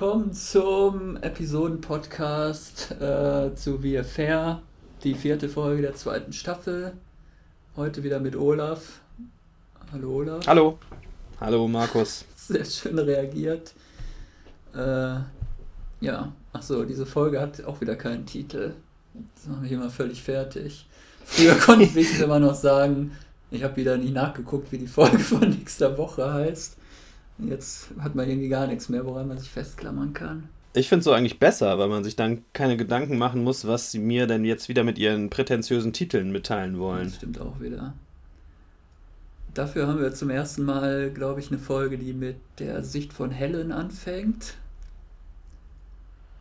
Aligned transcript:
willkommen 0.00 0.32
zum 0.32 1.18
Episoden-Podcast 1.18 2.92
äh, 3.02 3.54
zu 3.54 3.80
VFR, 3.80 4.62
die 5.04 5.14
vierte 5.14 5.46
Folge 5.46 5.82
der 5.82 5.94
zweiten 5.94 6.32
Staffel. 6.32 6.94
Heute 7.76 8.02
wieder 8.02 8.18
mit 8.18 8.34
Olaf. 8.34 9.02
Hallo 9.92 10.14
Olaf. 10.14 10.46
Hallo. 10.46 10.78
Hallo 11.38 11.68
Markus. 11.68 12.24
Sehr 12.34 12.64
schön 12.64 12.98
reagiert. 12.98 13.74
Äh, 14.74 15.16
ja, 16.00 16.32
achso, 16.54 16.82
diese 16.86 17.04
Folge 17.04 17.38
hat 17.38 17.62
auch 17.64 17.82
wieder 17.82 17.94
keinen 17.94 18.24
Titel. 18.24 18.72
Das 19.34 19.48
machen 19.48 19.64
wir 19.64 19.68
hier 19.68 19.78
mal 19.80 19.90
völlig 19.90 20.22
fertig. 20.22 20.86
Früher 21.26 21.56
konnte 21.56 21.84
ich 21.84 22.18
immer 22.18 22.40
noch 22.40 22.54
sagen, 22.54 23.12
ich 23.50 23.62
habe 23.62 23.76
wieder 23.76 23.98
nie 23.98 24.12
nachgeguckt, 24.12 24.72
wie 24.72 24.78
die 24.78 24.86
Folge 24.86 25.18
von 25.18 25.50
nächster 25.50 25.98
Woche 25.98 26.32
heißt. 26.32 26.78
Jetzt 27.48 27.88
hat 27.98 28.14
man 28.14 28.28
irgendwie 28.28 28.48
gar 28.48 28.66
nichts 28.66 28.88
mehr, 28.88 29.04
woran 29.04 29.28
man 29.28 29.38
sich 29.38 29.50
festklammern 29.50 30.12
kann. 30.12 30.48
Ich 30.72 30.88
finde 30.88 31.00
es 31.00 31.04
so 31.04 31.12
eigentlich 31.12 31.40
besser, 31.40 31.78
weil 31.78 31.88
man 31.88 32.04
sich 32.04 32.14
dann 32.14 32.44
keine 32.52 32.76
Gedanken 32.76 33.18
machen 33.18 33.42
muss, 33.42 33.66
was 33.66 33.90
sie 33.90 33.98
mir 33.98 34.26
denn 34.26 34.44
jetzt 34.44 34.68
wieder 34.68 34.84
mit 34.84 34.98
ihren 34.98 35.28
prätentiösen 35.28 35.92
Titeln 35.92 36.30
mitteilen 36.30 36.78
wollen. 36.78 37.06
Das 37.06 37.16
stimmt 37.16 37.40
auch 37.40 37.60
wieder. 37.60 37.94
Dafür 39.52 39.88
haben 39.88 40.00
wir 40.00 40.14
zum 40.14 40.30
ersten 40.30 40.64
Mal, 40.64 41.10
glaube 41.10 41.40
ich, 41.40 41.48
eine 41.48 41.58
Folge, 41.58 41.98
die 41.98 42.12
mit 42.12 42.36
der 42.60 42.84
Sicht 42.84 43.12
von 43.12 43.32
Helen 43.32 43.72
anfängt. 43.72 44.54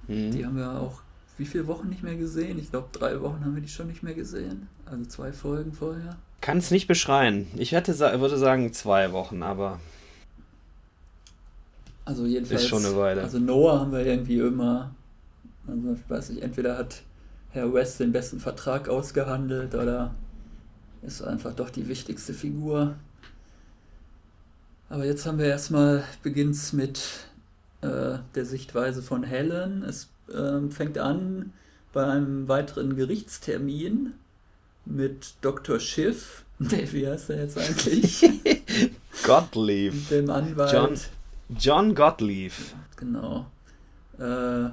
Mhm. 0.08 0.32
Die 0.32 0.46
haben 0.46 0.58
wir 0.58 0.80
auch 0.80 1.02
wie 1.40 1.46
viele 1.46 1.68
Wochen 1.68 1.90
nicht 1.90 2.04
mehr 2.04 2.16
gesehen? 2.16 2.60
Ich 2.60 2.70
glaube, 2.70 2.90
drei 2.92 3.22
Wochen 3.22 3.44
haben 3.44 3.56
wir 3.56 3.62
die 3.62 3.70
schon 3.70 3.88
nicht 3.88 4.04
mehr 4.04 4.14
gesehen. 4.14 4.68
Also 4.86 5.06
zwei 5.06 5.32
Folgen 5.32 5.72
vorher. 5.72 6.18
Kann 6.42 6.58
es 6.58 6.70
nicht 6.70 6.88
beschreien. 6.88 7.48
Ich 7.56 7.72
hätte, 7.72 7.98
würde 7.98 8.38
sagen 8.38 8.74
zwei 8.74 9.12
Wochen, 9.14 9.42
aber 9.42 9.80
also 12.10 12.26
jedenfalls. 12.26 12.64
Ist 12.64 12.70
schon 12.70 12.84
eine 12.84 12.98
Weile. 12.98 13.22
Also 13.22 13.38
Noah 13.38 13.82
haben 13.82 13.92
wir 13.92 14.04
irgendwie 14.04 14.40
immer. 14.40 14.96
Also 15.68 15.94
ich 15.94 16.10
weiß 16.10 16.30
nicht, 16.32 16.42
entweder 16.42 16.76
hat 16.76 17.04
Herr 17.52 17.72
West 17.72 18.00
den 18.00 18.12
besten 18.12 18.40
Vertrag 18.40 18.90
ausgehandelt 18.90 19.76
oder 19.76 20.16
ist 21.04 21.22
einfach 21.22 21.54
doch 21.54 21.70
die 21.70 21.88
wichtigste 21.88 22.34
Figur. 22.34 22.96
Aber 24.90 25.06
jetzt 25.06 25.28
haben 25.28 25.38
wir 25.38 25.46
erstmal 25.46 26.04
beginnt's 26.24 26.74
mit 26.74 27.00
äh, 27.82 28.18
der 28.34 28.46
Sichtweise 28.46 29.04
von 29.04 29.24
Helen. 29.24 29.84
Es 29.84 30.10
äh, 30.34 30.68
fängt 30.72 30.98
an 30.98 31.54
bei 31.94 32.08
einem 32.08 32.48
weiteren 32.48 32.96
Gerichtstermin 32.96 34.14
mit 34.86 35.36
Dr. 35.42 35.80
Schiff. 35.80 36.44
Nee, 36.62 36.90
wie 36.92 37.08
heißt 37.08 37.30
er 37.30 37.44
jetzt 37.44 37.58
eigentlich? 37.58 38.20
Gottlieb. 39.24 40.10
Dem 40.10 40.30
Anwalt. 40.30 40.74
John, 40.74 40.94
John 41.58 41.96
Gottlieb. 41.96 42.54
Genau. 42.96 43.46
Äh, 44.20 44.70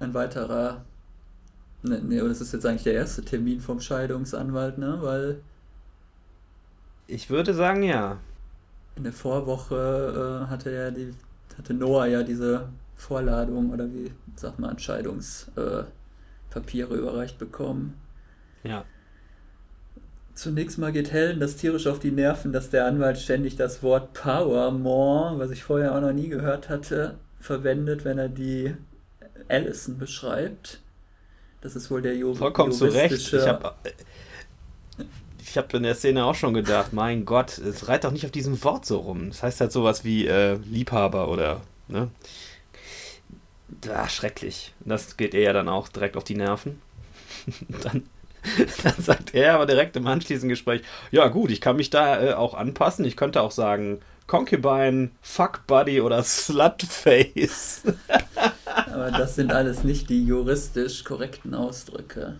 ein 0.00 0.14
weiterer. 0.14 0.84
Ne, 1.82 2.00
ne, 2.00 2.28
das 2.28 2.40
ist 2.40 2.52
jetzt 2.52 2.66
eigentlich 2.66 2.82
der 2.82 2.94
erste 2.94 3.24
Termin 3.24 3.60
vom 3.60 3.80
Scheidungsanwalt, 3.80 4.78
ne? 4.78 4.98
Weil. 5.00 5.40
Ich 7.06 7.30
würde 7.30 7.54
sagen, 7.54 7.82
ja. 7.82 8.18
In 8.96 9.04
der 9.04 9.12
Vorwoche 9.12 10.44
äh, 10.44 10.50
hatte 10.50 10.70
ja 10.72 10.90
die, 10.90 11.14
hatte 11.56 11.72
Noah 11.72 12.06
ja 12.06 12.22
diese 12.22 12.68
Vorladung 12.96 13.70
oder 13.70 13.86
wie 13.92 14.12
sagt 14.36 14.58
man, 14.58 14.70
Entscheidungspapiere 14.70 15.86
äh, 16.94 16.98
überreicht 16.98 17.38
bekommen. 17.38 17.94
Ja. 18.64 18.84
Zunächst 20.38 20.78
mal 20.78 20.92
geht 20.92 21.10
Helen 21.10 21.40
das 21.40 21.56
tierisch 21.56 21.88
auf 21.88 21.98
die 21.98 22.12
Nerven, 22.12 22.52
dass 22.52 22.70
der 22.70 22.86
Anwalt 22.86 23.18
ständig 23.18 23.56
das 23.56 23.82
Wort 23.82 24.12
Power 24.12 24.70
more, 24.70 25.36
was 25.36 25.50
ich 25.50 25.64
vorher 25.64 25.96
auch 25.96 26.00
noch 26.00 26.12
nie 26.12 26.28
gehört 26.28 26.68
hatte, 26.68 27.18
verwendet, 27.40 28.04
wenn 28.04 28.18
er 28.18 28.28
die 28.28 28.72
Allison 29.48 29.98
beschreibt. 29.98 30.78
Das 31.60 31.74
ist 31.74 31.90
wohl 31.90 32.02
der 32.02 32.14
Ju 32.14 32.36
Vollkommen 32.36 32.70
zu 32.70 32.84
Recht. 32.84 33.32
Ich 33.32 33.48
habe 33.48 33.74
ich 35.42 35.58
hab 35.58 35.74
in 35.74 35.82
der 35.82 35.96
Szene 35.96 36.24
auch 36.24 36.36
schon 36.36 36.54
gedacht, 36.54 36.92
mein 36.92 37.24
Gott, 37.24 37.58
es 37.58 37.88
reiht 37.88 38.04
doch 38.04 38.12
nicht 38.12 38.24
auf 38.24 38.30
diesem 38.30 38.62
Wort 38.62 38.86
so 38.86 38.98
rum. 38.98 39.30
Das 39.30 39.42
heißt 39.42 39.60
halt 39.60 39.72
sowas 39.72 40.04
wie 40.04 40.28
äh, 40.28 40.54
Liebhaber 40.54 41.26
oder, 41.30 41.62
ne? 41.88 42.10
Da, 43.80 44.08
schrecklich. 44.08 44.72
Das 44.84 45.16
geht 45.16 45.34
ihr 45.34 45.40
ja 45.40 45.52
dann 45.52 45.68
auch 45.68 45.88
direkt 45.88 46.16
auf 46.16 46.22
die 46.22 46.36
Nerven. 46.36 46.80
dann 47.82 48.04
Dann 48.82 48.94
sagt 48.98 49.34
er 49.34 49.54
aber 49.54 49.66
direkt 49.66 49.96
im 49.96 50.06
anschließenden 50.06 50.50
Gespräch, 50.50 50.82
ja 51.10 51.28
gut, 51.28 51.50
ich 51.50 51.60
kann 51.60 51.76
mich 51.76 51.90
da 51.90 52.22
äh, 52.22 52.32
auch 52.34 52.54
anpassen. 52.54 53.04
Ich 53.04 53.16
könnte 53.16 53.42
auch 53.42 53.50
sagen, 53.50 54.00
Concubine, 54.26 55.10
Fuck 55.22 55.66
Buddy 55.66 56.00
oder 56.00 56.22
Slutface. 56.22 57.82
aber 58.86 59.10
das 59.10 59.36
sind 59.36 59.52
alles 59.52 59.84
nicht 59.84 60.10
die 60.10 60.24
juristisch 60.24 61.04
korrekten 61.04 61.54
Ausdrücke. 61.54 62.36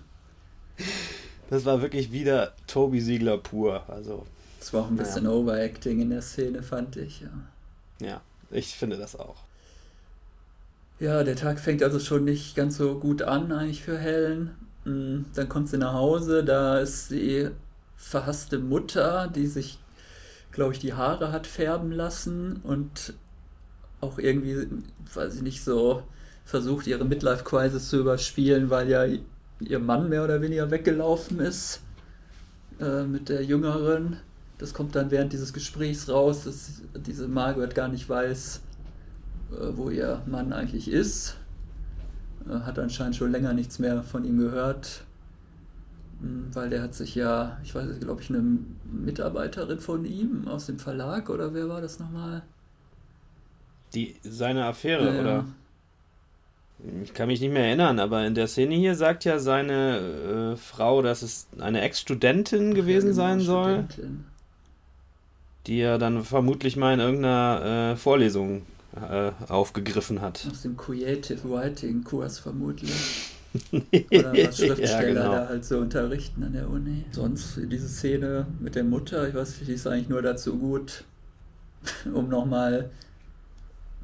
Das 1.51 1.65
war 1.65 1.81
wirklich 1.81 2.13
wieder 2.13 2.53
Toby 2.67 3.01
Siegler 3.01 3.39
pur. 3.39 3.83
Also, 3.89 4.27
das 4.61 4.73
war 4.73 4.83
auch 4.83 4.89
ein 4.89 4.97
bisschen 4.97 5.25
ja. 5.25 5.31
Overacting 5.31 6.01
in 6.01 6.11
der 6.11 6.23
Szene, 6.23 6.63
fand 6.63 6.97
ich. 6.97 7.23
Ja. 7.23 8.07
ja, 8.07 8.21
ich 8.51 8.75
finde 8.75 8.99
das 8.99 9.17
auch. 9.19 9.37
Ja, 11.01 11.23
der 11.23 11.37
Tag 11.37 11.61
fängt 11.61 11.83
also 11.83 12.01
schon 12.01 12.25
nicht 12.25 12.57
ganz 12.57 12.77
so 12.77 12.97
gut 12.97 13.23
an 13.23 13.53
eigentlich 13.53 13.83
für 13.83 13.99
Helen. 13.99 14.51
Mm, 14.89 15.27
dann 15.35 15.49
kommt 15.49 15.69
sie 15.69 15.79
nach 15.79 15.93
Hause, 15.93 16.45
da 16.45 16.79
ist 16.79 17.11
die 17.11 17.51
verhasste 17.97 18.59
Mutter, 18.59 19.29
die 19.29 19.47
sich, 19.47 19.79
glaube 20.51 20.73
ich, 20.73 20.79
die 20.79 20.95
Haare 20.95 21.33
hat 21.33 21.47
färben 21.47 21.93
lassen 21.93 22.61
und 22.63 23.15
auch 24.01 24.19
irgendwie, 24.19 24.69
weiß 25.15 25.37
ich 25.37 25.43
nicht, 25.43 25.63
so 25.63 26.03
versucht, 26.45 26.87
ihre 26.87 27.05
Midlife-Crisis 27.05 27.91
zu 27.91 27.99
überspielen, 27.99 28.71
weil 28.71 28.89
ja 28.89 29.05
ihr 29.61 29.79
Mann 29.81 30.09
mehr 30.09 30.25
oder 30.25 30.41
weniger 30.41 30.71
weggelaufen 30.71 31.41
ist 31.41 31.81
äh, 32.81 33.03
mit 33.03 33.29
der 33.29 33.45
Jüngeren. 33.45 34.19
Das 34.57 34.73
kommt 34.73 34.95
dann 34.95 35.11
während 35.11 35.33
dieses 35.33 35.53
Gesprächs 35.53 36.09
raus, 36.09 36.45
dass 36.45 36.83
diese 36.95 37.29
Margaret 37.29 37.75
gar 37.75 37.89
nicht 37.89 38.09
weiß, 38.09 38.63
äh, 39.53 39.77
wo 39.77 39.91
ihr 39.91 40.23
Mann 40.27 40.53
eigentlich 40.53 40.91
ist. 40.91 41.37
Äh, 42.47 42.61
hat 42.61 42.79
anscheinend 42.79 43.17
schon 43.17 43.33
länger 43.33 43.53
nichts 43.53 43.79
mehr 43.79 44.03
von 44.03 44.25
ihm 44.25 44.39
gehört, 44.39 45.05
hm, 46.21 46.49
weil 46.53 46.71
der 46.71 46.83
hat 46.83 46.95
sich 46.95 47.15
ja, 47.15 47.59
ich 47.63 47.75
weiß 47.75 47.87
nicht, 47.87 48.01
glaube 48.01 48.23
ich, 48.23 48.31
eine 48.31 48.43
Mitarbeiterin 48.85 49.81
von 49.81 50.05
ihm 50.05 50.49
aus 50.49 50.67
dem 50.67 50.79
Verlag 50.79 51.31
oder 51.31 51.55
wer 51.55 51.69
war 51.69 51.81
das 51.81 51.99
nochmal? 51.99 52.43
Die, 53.95 54.17
seine 54.23 54.67
Affäre, 54.67 55.15
ja, 55.15 55.21
oder? 55.21 55.45
Ich 57.03 57.13
kann 57.13 57.27
mich 57.27 57.41
nicht 57.41 57.53
mehr 57.53 57.65
erinnern, 57.65 57.99
aber 57.99 58.25
in 58.25 58.35
der 58.35 58.47
Szene 58.47 58.77
hier 58.77 58.95
sagt 58.95 59.25
ja 59.25 59.41
seine 59.41 60.53
äh, 60.53 60.57
Frau, 60.57 61.03
dass 61.03 61.23
es 61.23 61.49
eine 61.59 61.81
Ex-Studentin 61.81 62.75
gewesen 62.75 63.09
ja, 63.09 63.13
genau, 63.13 63.23
sein 63.23 63.41
soll. 63.41 63.85
Die 65.67 65.81
er 65.81 65.99
dann 65.99 66.23
vermutlich 66.23 66.77
mal 66.77 66.95
in 66.95 67.01
irgendeiner 67.01 67.93
äh, 67.93 67.97
Vorlesung 67.97 68.63
äh, 68.97 69.33
aufgegriffen 69.49 70.21
hat. 70.21 70.47
Aus 70.51 70.63
dem 70.63 70.77
Creative 70.77 71.51
Writing 71.51 72.05
Kurs 72.05 72.39
vermutlich. 72.39 72.93
Oder 73.73 74.33
was 74.33 74.59
Schriftsteller 74.59 75.03
ja, 75.03 75.03
genau. 75.03 75.33
da 75.33 75.49
halt 75.49 75.65
so 75.65 75.79
unterrichten 75.79 76.43
an 76.43 76.53
der 76.53 76.69
Uni. 76.69 77.05
Sonst 77.13 77.59
diese 77.71 77.89
Szene 77.89 78.47
mit 78.61 78.75
der 78.75 78.85
Mutter, 78.85 79.29
ich 79.29 79.35
weiß 79.35 79.59
nicht, 79.59 79.69
die 79.69 79.75
ist 79.75 79.87
eigentlich 79.87 80.09
nur 80.09 80.23
dazu 80.23 80.59
gut, 80.59 81.05
um 82.13 82.29
nochmal 82.29 82.91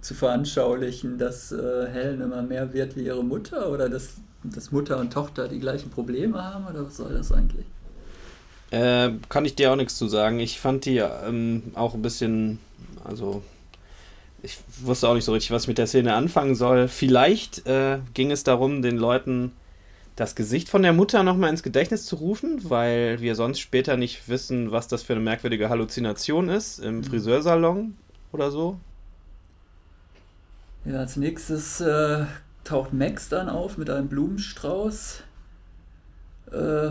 zu 0.00 0.14
veranschaulichen, 0.14 1.18
dass 1.18 1.50
äh, 1.50 1.86
Helen 1.90 2.20
immer 2.20 2.42
mehr 2.42 2.72
wird 2.72 2.94
wie 2.96 3.06
ihre 3.06 3.24
Mutter 3.24 3.70
oder 3.70 3.88
dass, 3.88 4.16
dass 4.42 4.70
Mutter 4.70 4.98
und 4.98 5.12
Tochter 5.12 5.48
die 5.48 5.58
gleichen 5.58 5.90
Probleme 5.90 6.42
haben 6.42 6.66
oder 6.66 6.86
was 6.86 6.96
soll 6.96 7.14
das 7.14 7.32
eigentlich? 7.32 7.64
Äh, 8.70 9.12
kann 9.28 9.44
ich 9.44 9.54
dir 9.54 9.72
auch 9.72 9.76
nichts 9.76 9.96
zu 9.96 10.08
sagen. 10.08 10.40
Ich 10.40 10.60
fand 10.60 10.84
die 10.84 10.98
ähm, 10.98 11.62
auch 11.74 11.94
ein 11.94 12.02
bisschen, 12.02 12.58
also 13.02 13.42
ich 14.44 14.58
wusste 14.82 15.08
auch 15.08 15.14
nicht 15.14 15.24
so 15.24 15.32
richtig, 15.32 15.50
was 15.50 15.62
ich 15.62 15.68
mit 15.68 15.78
der 15.78 15.86
Szene 15.86 16.14
anfangen 16.14 16.54
soll. 16.54 16.88
Vielleicht 16.88 17.66
äh, 17.66 17.98
ging 18.12 18.30
es 18.30 18.44
darum, 18.44 18.82
den 18.82 18.98
Leuten 18.98 19.52
das 20.16 20.36
Gesicht 20.36 20.68
von 20.68 20.82
der 20.82 20.92
Mutter 20.92 21.22
nochmal 21.22 21.50
ins 21.50 21.62
Gedächtnis 21.62 22.06
zu 22.06 22.16
rufen, 22.16 22.60
weil 22.70 23.20
wir 23.20 23.34
sonst 23.34 23.58
später 23.58 23.96
nicht 23.96 24.28
wissen, 24.28 24.70
was 24.70 24.86
das 24.86 25.02
für 25.02 25.14
eine 25.14 25.22
merkwürdige 25.22 25.68
Halluzination 25.68 26.48
ist 26.48 26.78
im 26.78 26.98
mhm. 26.98 27.04
Friseursalon 27.04 27.96
oder 28.32 28.50
so. 28.50 28.78
Ja, 30.84 30.98
als 30.98 31.16
nächstes 31.16 31.80
äh, 31.80 32.26
taucht 32.62 32.92
Max 32.92 33.28
dann 33.28 33.48
auf 33.48 33.78
mit 33.78 33.90
einem 33.90 34.08
Blumenstrauß 34.08 35.22
äh, 36.52 36.90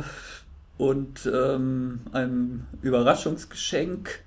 und 0.77 1.29
ähm, 1.31 2.01
einem 2.11 2.65
Überraschungsgeschenk. 2.81 4.23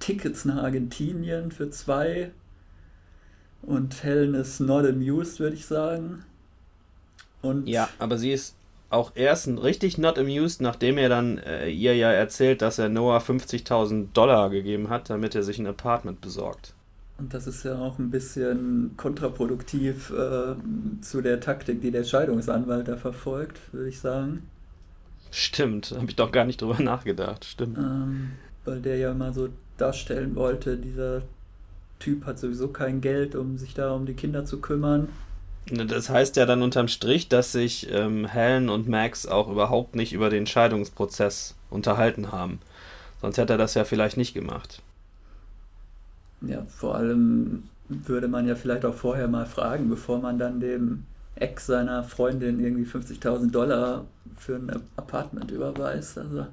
Tickets 0.00 0.44
nach 0.44 0.62
Argentinien 0.62 1.50
für 1.50 1.70
zwei 1.70 2.30
und 3.66 4.02
Helen 4.02 4.34
ist 4.34 4.60
not 4.60 4.86
amused, 4.86 5.40
würde 5.40 5.56
ich 5.56 5.66
sagen. 5.66 6.24
Und 7.42 7.66
ja, 7.66 7.88
aber 7.98 8.18
sie 8.18 8.32
ist 8.32 8.54
auch 8.90 9.12
erst 9.14 9.48
richtig 9.48 9.98
not 9.98 10.18
amused, 10.18 10.60
nachdem 10.60 10.98
er 10.98 11.08
dann 11.08 11.38
äh, 11.38 11.68
ihr 11.68 11.96
ja 11.96 12.10
erzählt, 12.10 12.62
dass 12.62 12.78
er 12.78 12.88
Noah 12.88 13.18
50.000 13.18 14.12
Dollar 14.12 14.50
gegeben 14.50 14.88
hat, 14.88 15.10
damit 15.10 15.34
er 15.34 15.42
sich 15.42 15.58
ein 15.58 15.66
Apartment 15.66 16.20
besorgt. 16.20 16.74
Und 17.18 17.32
das 17.32 17.46
ist 17.46 17.64
ja 17.64 17.78
auch 17.78 17.98
ein 17.98 18.10
bisschen 18.10 18.92
kontraproduktiv 18.96 20.10
äh, 20.10 20.54
zu 21.00 21.20
der 21.20 21.40
Taktik, 21.40 21.80
die 21.80 21.90
der 21.90 22.04
Scheidungsanwalt 22.04 22.88
da 22.88 22.96
verfolgt, 22.96 23.60
würde 23.72 23.88
ich 23.88 24.00
sagen. 24.00 24.48
Stimmt, 25.30 25.92
habe 25.92 26.06
ich 26.08 26.16
doch 26.16 26.32
gar 26.32 26.44
nicht 26.44 26.60
drüber 26.62 26.80
nachgedacht, 26.80 27.44
stimmt. 27.44 27.78
Ähm, 27.78 28.32
weil 28.64 28.80
der 28.80 28.96
ja 28.96 29.12
immer 29.12 29.32
so 29.32 29.48
darstellen 29.76 30.34
wollte, 30.34 30.76
dieser 30.76 31.22
Typ 31.98 32.26
hat 32.26 32.38
sowieso 32.38 32.68
kein 32.68 33.00
Geld, 33.00 33.34
um 33.34 33.58
sich 33.58 33.74
da 33.74 33.92
um 33.92 34.06
die 34.06 34.14
Kinder 34.14 34.44
zu 34.44 34.60
kümmern. 34.60 35.08
Das 35.66 36.10
heißt 36.10 36.36
ja 36.36 36.44
dann 36.44 36.62
unterm 36.62 36.88
Strich, 36.88 37.28
dass 37.28 37.52
sich 37.52 37.90
ähm, 37.90 38.26
Helen 38.26 38.68
und 38.68 38.86
Max 38.86 39.26
auch 39.26 39.48
überhaupt 39.48 39.94
nicht 39.96 40.12
über 40.12 40.28
den 40.28 40.46
Scheidungsprozess 40.46 41.54
unterhalten 41.70 42.32
haben. 42.32 42.60
Sonst 43.22 43.38
hätte 43.38 43.54
er 43.54 43.58
das 43.58 43.74
ja 43.74 43.84
vielleicht 43.84 44.18
nicht 44.18 44.34
gemacht. 44.34 44.82
Ja, 46.42 46.66
vor 46.68 46.96
allem 46.96 47.64
würde 47.88 48.28
man 48.28 48.46
ja 48.46 48.54
vielleicht 48.54 48.84
auch 48.84 48.94
vorher 48.94 49.28
mal 49.28 49.46
fragen, 49.46 49.88
bevor 49.88 50.18
man 50.18 50.38
dann 50.38 50.60
dem 50.60 51.06
Ex 51.36 51.66
seiner 51.66 52.04
Freundin 52.04 52.60
irgendwie 52.60 52.84
50.000 52.84 53.50
Dollar 53.50 54.04
für 54.36 54.56
ein 54.56 54.70
Apartment 54.96 55.50
überweist. 55.50 56.18
Also. 56.18 56.46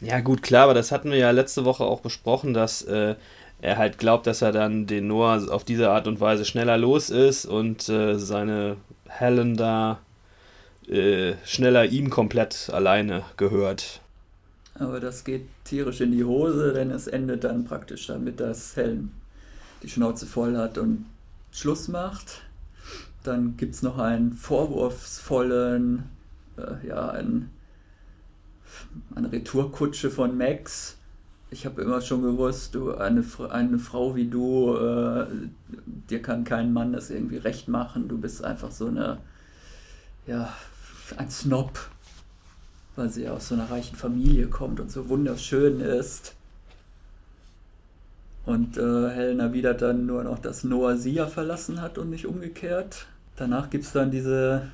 Ja, 0.00 0.20
gut, 0.20 0.42
klar, 0.42 0.64
aber 0.64 0.74
das 0.74 0.92
hatten 0.92 1.10
wir 1.10 1.18
ja 1.18 1.30
letzte 1.30 1.64
Woche 1.64 1.84
auch 1.84 2.00
besprochen, 2.00 2.54
dass 2.54 2.82
äh, 2.82 3.16
er 3.62 3.78
halt 3.78 3.96
glaubt, 3.96 4.26
dass 4.26 4.42
er 4.42 4.52
dann 4.52 4.86
den 4.86 5.06
Noah 5.06 5.40
auf 5.50 5.64
diese 5.64 5.90
Art 5.90 6.06
und 6.06 6.20
Weise 6.20 6.44
schneller 6.44 6.76
los 6.76 7.10
ist 7.10 7.46
und 7.46 7.88
äh, 7.88 8.18
seine 8.18 8.76
Helen 9.08 9.56
da 9.56 10.00
äh, 10.88 11.34
schneller 11.44 11.86
ihm 11.86 12.10
komplett 12.10 12.70
alleine 12.72 13.22
gehört. 13.36 14.00
Aber 14.74 14.98
das 14.98 15.24
geht 15.24 15.46
tierisch 15.64 16.00
in 16.00 16.10
die 16.10 16.24
Hose, 16.24 16.72
denn 16.72 16.90
es 16.90 17.06
endet 17.06 17.44
dann 17.44 17.64
praktisch 17.64 18.08
damit, 18.08 18.40
dass 18.40 18.74
Helen 18.74 19.12
die 19.82 19.88
Schnauze 19.88 20.26
voll 20.26 20.56
hat 20.56 20.76
und 20.76 21.06
Schluss 21.52 21.86
macht. 21.86 22.42
Dann 23.22 23.56
gibt 23.56 23.76
es 23.76 23.82
noch 23.82 23.98
einen 23.98 24.32
vorwurfsvollen, 24.32 26.04
äh, 26.56 26.88
ja, 26.88 27.10
ein, 27.10 27.50
eine 29.14 29.30
Retourkutsche 29.30 30.10
von 30.10 30.36
Max. 30.36 30.96
Ich 31.52 31.66
habe 31.66 31.82
immer 31.82 32.00
schon 32.00 32.22
gewusst, 32.22 32.74
du, 32.74 32.94
eine, 32.94 33.22
eine 33.50 33.78
Frau 33.78 34.16
wie 34.16 34.26
du, 34.26 34.74
äh, 34.74 35.26
dir 36.08 36.22
kann 36.22 36.44
kein 36.44 36.72
Mann 36.72 36.94
das 36.94 37.10
irgendwie 37.10 37.36
recht 37.36 37.68
machen. 37.68 38.08
Du 38.08 38.16
bist 38.16 38.42
einfach 38.42 38.70
so 38.70 38.86
eine, 38.86 39.18
ja, 40.26 40.50
ein 41.18 41.30
Snob, 41.30 41.78
weil 42.96 43.10
sie 43.10 43.28
aus 43.28 43.48
so 43.48 43.54
einer 43.54 43.70
reichen 43.70 43.96
Familie 43.96 44.46
kommt 44.46 44.80
und 44.80 44.90
so 44.90 45.10
wunderschön 45.10 45.80
ist. 45.80 46.34
Und 48.46 48.78
äh, 48.78 49.10
Helen 49.10 49.40
erwidert 49.40 49.82
dann 49.82 50.06
nur 50.06 50.24
noch, 50.24 50.38
dass 50.38 50.64
Noah 50.64 50.96
sie 50.96 51.12
ja 51.12 51.26
verlassen 51.26 51.82
hat 51.82 51.98
und 51.98 52.08
nicht 52.08 52.26
umgekehrt. 52.26 53.08
Danach 53.36 53.68
gibt 53.68 53.84
es 53.84 53.92
dann 53.92 54.10
diese, 54.10 54.70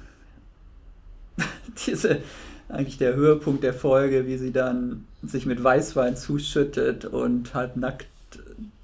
diese, 1.86 2.20
eigentlich 2.69 2.99
der 2.99 3.15
Höhepunkt 3.15 3.62
der 3.62 3.75
Folge, 3.75 4.26
wie 4.26 4.37
sie 4.37 4.53
dann 4.53 5.06
sich 5.23 5.47
mit 5.47 5.62
Weißwein 5.62 6.17
zuschüttet 6.17 7.05
und 7.05 7.55
halb 7.55 7.76
nackt 7.76 8.06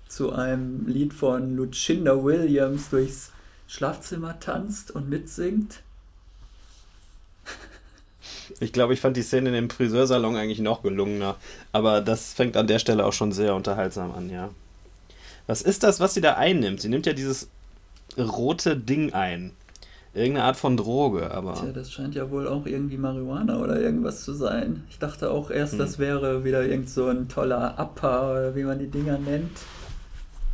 zu 0.09 0.33
einem 0.33 0.87
Lied 0.87 1.13
von 1.13 1.57
Lucinda 1.57 2.23
Williams 2.23 2.91
durchs 2.91 3.33
Schlafzimmer 3.67 4.39
tanzt 4.41 4.91
und 4.91 5.09
mitsingt. 5.09 5.81
Ich 8.61 8.73
glaube, 8.73 8.95
ich 8.95 9.01
fand 9.01 9.17
die 9.17 9.23
Szene 9.23 9.49
in 9.49 9.55
dem 9.55 9.71
Friseursalon 9.71 10.37
eigentlich 10.37 10.61
noch 10.61 10.83
gelungener. 10.83 11.37
Aber 11.73 12.01
das 12.01 12.33
fängt 12.33 12.57
an 12.57 12.67
der 12.67 12.79
Stelle 12.79 13.05
auch 13.05 13.13
schon 13.13 13.33
sehr 13.33 13.55
unterhaltsam 13.55 14.13
an, 14.13 14.31
ja. 14.31 14.51
Was 15.47 15.63
ist 15.63 15.83
das, 15.83 16.01
was 16.01 16.15
sie 16.15 16.21
da 16.21 16.35
einnimmt? 16.35 16.81
Sie 16.81 16.89
nimmt 16.89 17.07
ja 17.07 17.13
dieses 17.13 17.49
rote 18.17 18.77
Ding 18.77 19.13
ein. 19.13 19.53
Irgendeine 20.15 20.45
Art 20.45 20.57
von 20.57 20.77
Droge, 20.77 21.33
aber. 21.33 21.55
Tja, 21.55 21.73
das 21.73 21.91
scheint 21.91 22.15
ja 22.15 22.31
wohl 22.31 22.47
auch 22.47 22.67
irgendwie 22.67 22.97
Marihuana 22.97 23.59
oder 23.59 23.81
irgendwas 23.81 24.23
zu 24.23 24.33
sein. 24.33 24.85
Ich 24.89 25.01
dachte 25.01 25.31
auch 25.31 25.51
erst, 25.51 25.73
hm. 25.73 25.81
das 25.81 25.99
wäre 25.99 26.45
wieder 26.45 26.65
irgend 26.65 26.89
so 26.89 27.07
ein 27.07 27.29
toller 27.29 27.75
Upper 27.79 28.31
oder 28.31 28.55
wie 28.55 28.63
man 28.63 28.79
die 28.79 28.87
Dinger 28.87 29.19
nennt. 29.19 29.59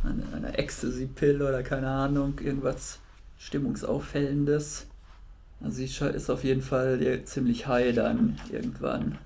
Eine, 0.03 0.23
eine 0.35 0.57
Ecstasy-Pill 0.57 1.43
oder 1.43 1.61
keine 1.61 1.87
Ahnung, 1.87 2.39
irgendwas 2.43 2.97
Stimmungsauffällendes. 3.37 4.87
Also 5.63 5.75
sie 5.77 5.85
ist 5.85 6.29
auf 6.31 6.43
jeden 6.43 6.63
Fall 6.63 7.21
ziemlich 7.25 7.67
high 7.67 7.93
dann 7.93 8.39
irgendwann. 8.51 9.19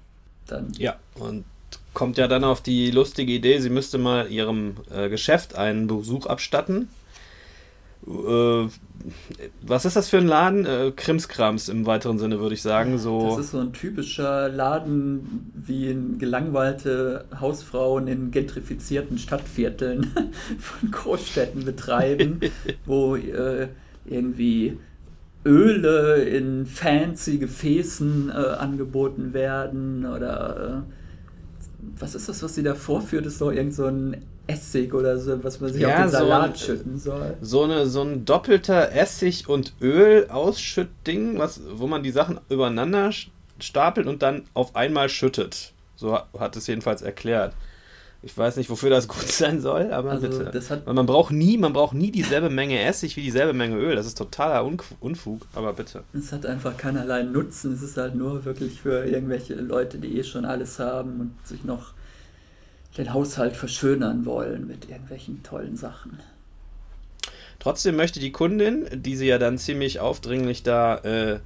Dann. 0.48 0.74
Ja, 0.78 0.98
und 1.16 1.46
kommt 1.94 2.18
ja 2.18 2.28
dann 2.28 2.44
auf 2.44 2.62
die 2.62 2.92
lustige 2.92 3.32
Idee, 3.32 3.60
sie 3.60 3.70
müsste 3.70 3.98
mal 3.98 4.30
ihrem 4.30 4.76
äh, 4.94 5.10
Geschäft 5.10 5.56
einen 5.56 5.88
Besuch 5.88 6.26
abstatten. 6.26 6.90
Äh, 8.08 8.68
was 9.62 9.86
ist 9.86 9.96
das 9.96 10.10
für 10.10 10.18
ein 10.18 10.28
Laden? 10.28 10.66
Äh, 10.66 10.92
Krimskrams 10.96 11.70
im 11.70 11.86
weiteren 11.86 12.18
Sinne, 12.18 12.40
würde 12.40 12.56
ich 12.56 12.62
sagen. 12.62 12.98
So 12.98 13.30
das 13.30 13.46
ist 13.46 13.52
so 13.52 13.60
ein 13.60 13.74
typischer 13.74 14.50
Laden, 14.50 15.52
wie 15.54 15.96
gelangweilte 16.18 17.26
Hausfrauen 17.40 18.08
in 18.08 18.32
gentrifizierten 18.32 19.18
Stadtvierteln 19.18 20.12
von 20.60 20.92
Großstädten 20.92 21.66
betreiben, 21.66 22.40
wo 22.86 23.16
äh, 23.16 23.68
irgendwie 24.06 24.78
Öle 25.46 26.24
in 26.24 26.66
fancy 26.66 27.38
Gefäßen 27.38 28.30
äh, 28.30 28.34
angeboten 28.34 29.34
werden 29.34 30.06
oder 30.06 30.84
äh, 30.86 30.92
was 32.00 32.16
ist 32.16 32.28
das, 32.28 32.42
was 32.42 32.56
sie 32.56 32.64
da 32.64 32.74
vorführt? 32.74 33.28
Ist 33.28 33.42
doch 33.42 33.52
irgend 33.52 33.76
so 33.76 33.86
ein 33.86 34.18
Essig 34.48 34.94
oder 34.94 35.18
so, 35.18 35.44
was 35.44 35.60
man 35.60 35.74
sich 35.74 35.82
ja, 35.82 35.90
auf 35.90 36.02
den 36.04 36.10
Salat 36.10 36.58
so 36.58 36.72
ein, 36.72 36.78
schütten 36.78 37.00
soll. 37.00 37.38
So, 37.42 37.64
eine, 37.64 37.88
so 37.88 38.02
ein 38.02 38.26
doppelter 38.26 38.92
Essig- 38.92 39.48
und 39.48 39.74
Öl-Ausschüttding, 39.82 41.40
wo 41.74 41.88
man 41.88 42.04
die 42.04 42.12
Sachen 42.12 42.40
übereinander 42.50 43.12
stapelt 43.60 44.08
und 44.08 44.22
dann 44.22 44.44
auf 44.54 44.76
einmal 44.76 45.10
schüttet. 45.10 45.74
So 45.96 46.18
hat 46.38 46.56
es 46.56 46.68
jedenfalls 46.68 47.02
erklärt. 47.02 47.54
Ich 48.22 48.36
weiß 48.36 48.58
nicht, 48.58 48.72
wofür 48.72 48.90
das 48.90 49.08
gut 49.08 49.28
sein 49.28 49.62
soll, 49.62 49.92
aber 49.92 50.12
also 50.12 50.28
bitte. 50.28 50.50
Das 50.52 50.72
hat, 50.72 50.88
man 50.88 51.06
braucht 51.06 51.32
nie, 51.32 51.58
man 51.58 51.74
braucht 51.74 51.94
nie 51.94 52.12
dieselbe 52.12 52.50
Menge 52.50 52.82
Essig 52.82 53.16
wie 53.18 53.22
dieselbe 53.22 53.54
Menge 53.54 53.78
Öl. 53.78 53.96
Das 53.96 54.08
ist 54.08 54.18
totaler 54.18 54.66
Unfug, 55.00 55.46
aber 55.54 55.74
bitte. 55.74 56.04
Es 56.14 56.32
hat 56.32 56.46
einfach 56.46 56.76
keinerlei 56.76 57.22
Nutzen. 57.22 57.74
Es 57.74 57.84
ist 57.84 57.98
halt 57.98 58.16
nur 58.16 58.44
wirklich 58.44 58.82
für 58.82 59.06
irgendwelche 59.06 59.54
Leute, 59.56 60.00
die 60.00 60.18
eh 60.18 60.24
schon 60.24 60.46
alles 60.46 60.80
haben 60.80 61.20
und 61.20 61.48
sich 61.48 61.64
noch 61.64 61.94
den 62.98 63.14
Haushalt 63.14 63.56
verschönern 63.56 64.26
wollen 64.26 64.68
mit 64.68 64.90
irgendwelchen 64.90 65.44
tollen 65.44 65.76
Sachen. 65.76 66.20
Trotzdem 67.60 67.96
möchte 67.96 68.20
die 68.20 68.32
Kundin, 68.32 68.88
die 68.94 69.16
sie 69.16 69.28
ja 69.28 69.38
dann 69.38 69.58
ziemlich 69.58 70.00
aufdringlich 70.00 70.64
da 70.64 70.98
äh, 71.00 71.40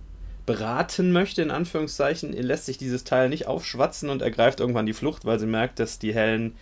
beraten 0.46 1.12
möchte, 1.12 1.42
in 1.42 1.52
Anführungszeichen, 1.52 2.34
lässt 2.34 2.66
sich 2.66 2.78
dieses 2.78 3.04
Teil 3.04 3.30
nicht 3.30 3.48
aufschwatzen 3.48 4.10
und 4.10 4.22
ergreift 4.22 4.60
irgendwann 4.60 4.86
die 4.86 4.94
Flucht, 4.94 5.26
weil 5.26 5.40
sie 5.40 5.46
merkt, 5.46 5.80
dass 5.80 6.00
die 6.00 6.14
Helen, 6.14 6.56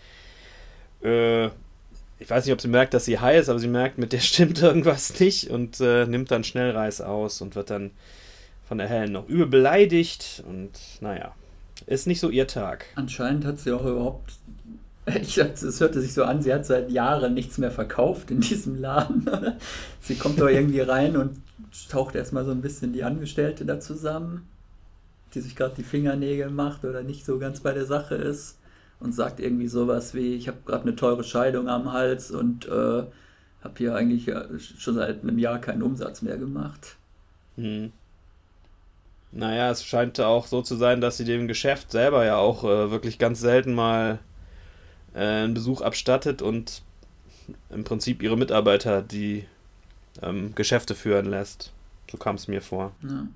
äh, 1.02 1.46
ich 1.46 2.28
weiß 2.28 2.44
nicht, 2.44 2.52
ob 2.52 2.60
sie 2.60 2.68
merkt, 2.68 2.94
dass 2.94 3.06
sie 3.06 3.18
high 3.18 3.40
ist, 3.40 3.48
aber 3.48 3.58
sie 3.58 3.68
merkt, 3.68 3.98
mit 3.98 4.12
der 4.12 4.20
stimmt 4.20 4.62
irgendwas 4.62 5.18
nicht 5.18 5.50
und 5.50 5.80
äh, 5.80 6.06
nimmt 6.06 6.30
dann 6.30 6.44
schnell 6.44 6.70
Reis 6.72 7.00
aus 7.00 7.40
und 7.40 7.54
wird 7.54 7.70
dann 7.70 7.90
von 8.68 8.78
der 8.78 8.88
Helen 8.88 9.12
noch 9.12 9.26
übel 9.26 9.46
beleidigt 9.46 10.44
und 10.46 10.70
naja, 11.00 11.34
ist 11.86 12.06
nicht 12.06 12.20
so 12.20 12.28
ihr 12.28 12.46
Tag. 12.46 12.84
Anscheinend 12.94 13.46
hat 13.46 13.58
sie 13.58 13.72
auch 13.72 13.86
überhaupt 13.86 14.34
ich, 15.20 15.38
es 15.38 15.80
hörte 15.80 16.00
sich 16.00 16.12
so 16.14 16.24
an, 16.24 16.42
sie 16.42 16.52
hat 16.52 16.66
seit 16.66 16.90
Jahren 16.90 17.34
nichts 17.34 17.58
mehr 17.58 17.70
verkauft 17.70 18.30
in 18.30 18.40
diesem 18.40 18.80
Laden. 18.80 19.28
sie 20.00 20.16
kommt 20.16 20.40
da 20.40 20.48
irgendwie 20.48 20.80
rein 20.80 21.16
und 21.16 21.36
taucht 21.88 22.14
erstmal 22.14 22.44
so 22.44 22.50
ein 22.50 22.60
bisschen 22.60 22.92
die 22.92 23.04
Angestellte 23.04 23.64
da 23.64 23.80
zusammen, 23.80 24.48
die 25.34 25.40
sich 25.40 25.56
gerade 25.56 25.74
die 25.76 25.82
Fingernägel 25.82 26.50
macht 26.50 26.84
oder 26.84 27.02
nicht 27.02 27.24
so 27.24 27.38
ganz 27.38 27.60
bei 27.60 27.72
der 27.72 27.86
Sache 27.86 28.14
ist 28.14 28.58
und 29.00 29.14
sagt 29.14 29.40
irgendwie 29.40 29.68
sowas 29.68 30.14
wie, 30.14 30.34
ich 30.34 30.48
habe 30.48 30.58
gerade 30.64 30.82
eine 30.82 30.96
teure 30.96 31.24
Scheidung 31.24 31.68
am 31.68 31.92
Hals 31.92 32.30
und 32.30 32.66
äh, 32.66 32.70
habe 32.70 33.74
hier 33.76 33.94
eigentlich 33.94 34.32
schon 34.78 34.94
seit 34.94 35.22
einem 35.22 35.38
Jahr 35.38 35.60
keinen 35.60 35.82
Umsatz 35.82 36.22
mehr 36.22 36.36
gemacht. 36.36 36.96
Hm. 37.56 37.92
Naja, 39.30 39.70
es 39.70 39.84
scheint 39.84 40.18
auch 40.20 40.46
so 40.46 40.62
zu 40.62 40.76
sein, 40.76 41.00
dass 41.00 41.18
sie 41.18 41.24
dem 41.24 41.48
Geschäft 41.48 41.90
selber 41.92 42.24
ja 42.24 42.36
auch 42.36 42.64
äh, 42.64 42.90
wirklich 42.90 43.18
ganz 43.18 43.40
selten 43.40 43.74
mal 43.74 44.20
äh, 45.14 45.18
einen 45.18 45.54
Besuch 45.54 45.80
abstattet 45.80 46.42
und 46.42 46.82
im 47.70 47.84
Prinzip 47.84 48.22
ihre 48.22 48.36
Mitarbeiter 48.36 49.02
die 49.02 49.44
ähm, 50.22 50.54
Geschäfte 50.54 50.94
führen 50.94 51.26
lässt. 51.26 51.72
So 52.10 52.16
kam 52.16 52.36
es 52.36 52.48
mir 52.48 52.62
vor. 52.62 52.92
Ja. 53.02 53.26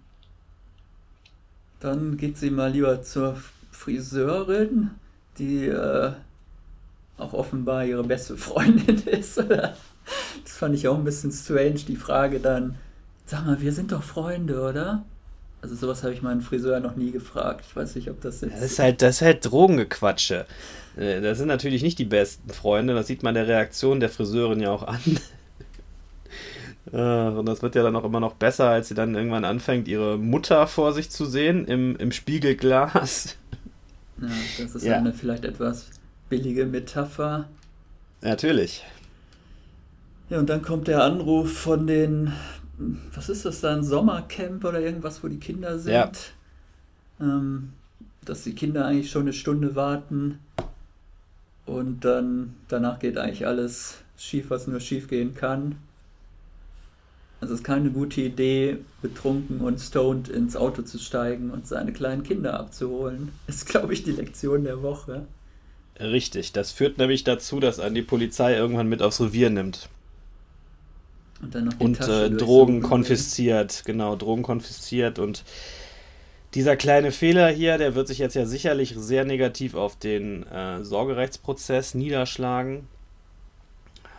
Dann 1.80 2.16
geht 2.16 2.38
sie 2.38 2.50
mal 2.50 2.70
lieber 2.70 3.02
zur 3.02 3.36
Friseurin, 3.70 4.90
die 5.38 5.66
äh, 5.66 6.12
auch 7.18 7.32
offenbar 7.32 7.84
ihre 7.84 8.04
beste 8.04 8.36
Freundin 8.36 8.98
ist. 9.06 9.38
das 9.38 9.76
fand 10.44 10.74
ich 10.74 10.88
auch 10.88 10.96
ein 10.96 11.04
bisschen 11.04 11.32
strange, 11.32 11.80
die 11.86 11.96
Frage 11.96 12.40
dann, 12.40 12.76
sag 13.26 13.46
mal, 13.46 13.60
wir 13.60 13.72
sind 13.72 13.92
doch 13.92 14.02
Freunde, 14.02 14.60
oder? 14.62 15.04
Also 15.60 15.76
sowas 15.76 16.02
habe 16.02 16.12
ich 16.12 16.22
meinen 16.22 16.42
Friseur 16.42 16.80
noch 16.80 16.96
nie 16.96 17.12
gefragt. 17.12 17.64
Ich 17.68 17.76
weiß 17.76 17.94
nicht, 17.94 18.10
ob 18.10 18.20
das 18.20 18.40
jetzt... 18.40 18.54
Das 18.54 18.62
ist 18.62 18.78
halt, 18.78 19.00
das 19.00 19.16
ist 19.16 19.22
halt 19.22 19.44
Drogengequatsche. 19.44 20.46
Äh, 20.96 21.20
das 21.20 21.38
sind 21.38 21.48
natürlich 21.48 21.82
nicht 21.82 21.98
die 21.98 22.04
besten 22.04 22.50
Freunde, 22.50 22.94
das 22.94 23.06
sieht 23.06 23.22
man 23.22 23.34
der 23.34 23.48
Reaktion 23.48 24.00
der 24.00 24.08
Friseurin 24.08 24.60
ja 24.60 24.70
auch 24.70 24.82
an. 24.82 25.00
Und 26.84 27.46
das 27.46 27.62
wird 27.62 27.76
ja 27.76 27.82
dann 27.84 27.94
auch 27.94 28.04
immer 28.04 28.20
noch 28.20 28.34
besser, 28.34 28.68
als 28.68 28.88
sie 28.88 28.94
dann 28.94 29.14
irgendwann 29.14 29.44
anfängt, 29.44 29.86
ihre 29.86 30.18
Mutter 30.18 30.66
vor 30.66 30.92
sich 30.92 31.10
zu 31.10 31.24
sehen 31.24 31.64
im, 31.66 31.96
im 31.96 32.10
Spiegelglas. 32.10 33.36
Ja, 34.20 34.28
das 34.58 34.74
ist 34.74 34.84
ja. 34.84 34.96
eine 34.96 35.14
vielleicht 35.14 35.44
etwas 35.44 35.90
billige 36.28 36.66
Metapher. 36.66 37.48
Natürlich. 38.20 38.84
Ja, 40.28 40.38
und 40.38 40.50
dann 40.50 40.62
kommt 40.62 40.88
der 40.88 41.02
Anruf 41.04 41.52
von 41.52 41.86
den, 41.86 42.32
was 43.14 43.28
ist 43.28 43.44
das 43.44 43.60
da, 43.60 43.74
ein 43.74 43.84
Sommercamp 43.84 44.64
oder 44.64 44.80
irgendwas, 44.80 45.22
wo 45.22 45.28
die 45.28 45.38
Kinder 45.38 45.78
sind. 45.78 45.92
Ja. 45.92 46.10
Ähm, 47.20 47.72
dass 48.24 48.44
die 48.44 48.54
Kinder 48.54 48.86
eigentlich 48.86 49.10
schon 49.10 49.22
eine 49.22 49.32
Stunde 49.32 49.74
warten 49.74 50.38
und 51.66 52.04
dann 52.04 52.54
danach 52.68 52.98
geht 52.98 53.18
eigentlich 53.18 53.46
alles 53.46 53.98
schief, 54.16 54.50
was 54.50 54.66
nur 54.66 54.80
schief 54.80 55.08
gehen 55.08 55.34
kann. 55.34 55.76
Also 57.40 57.54
es 57.54 57.60
ist 57.60 57.66
keine 57.66 57.90
gute 57.90 58.20
Idee, 58.20 58.78
betrunken 59.00 59.60
und 59.60 59.80
stoned 59.80 60.28
ins 60.28 60.54
Auto 60.54 60.82
zu 60.82 60.98
steigen 60.98 61.50
und 61.50 61.66
seine 61.66 61.92
kleinen 61.92 62.22
Kinder 62.22 62.58
abzuholen. 62.58 63.32
Ist, 63.48 63.66
glaube 63.66 63.92
ich, 63.92 64.04
die 64.04 64.12
Lektion 64.12 64.62
der 64.62 64.80
Woche. 64.82 65.26
Richtig, 65.98 66.52
das 66.52 66.70
führt 66.70 66.98
nämlich 66.98 67.24
dazu, 67.24 67.58
dass 67.58 67.80
an 67.80 67.94
die 67.94 68.02
Polizei 68.02 68.54
irgendwann 68.54 68.88
mit 68.88 69.02
aufs 69.02 69.20
Revier 69.20 69.50
nimmt. 69.50 69.88
Und 71.42 71.54
dann 71.54 71.64
noch 71.64 71.72
die 71.72 71.84
Und 71.84 72.00
äh, 72.00 72.30
Drogen 72.30 72.80
konfisziert, 72.80 73.82
genau, 73.84 74.14
Drogen 74.14 74.44
konfisziert 74.44 75.18
und 75.18 75.42
dieser 76.54 76.76
kleine 76.76 77.12
Fehler 77.12 77.48
hier, 77.48 77.78
der 77.78 77.94
wird 77.94 78.08
sich 78.08 78.18
jetzt 78.18 78.34
ja 78.34 78.44
sicherlich 78.44 78.94
sehr 78.96 79.24
negativ 79.24 79.74
auf 79.74 79.98
den 79.98 80.46
äh, 80.48 80.84
Sorgerechtsprozess 80.84 81.94
niederschlagen. 81.94 82.86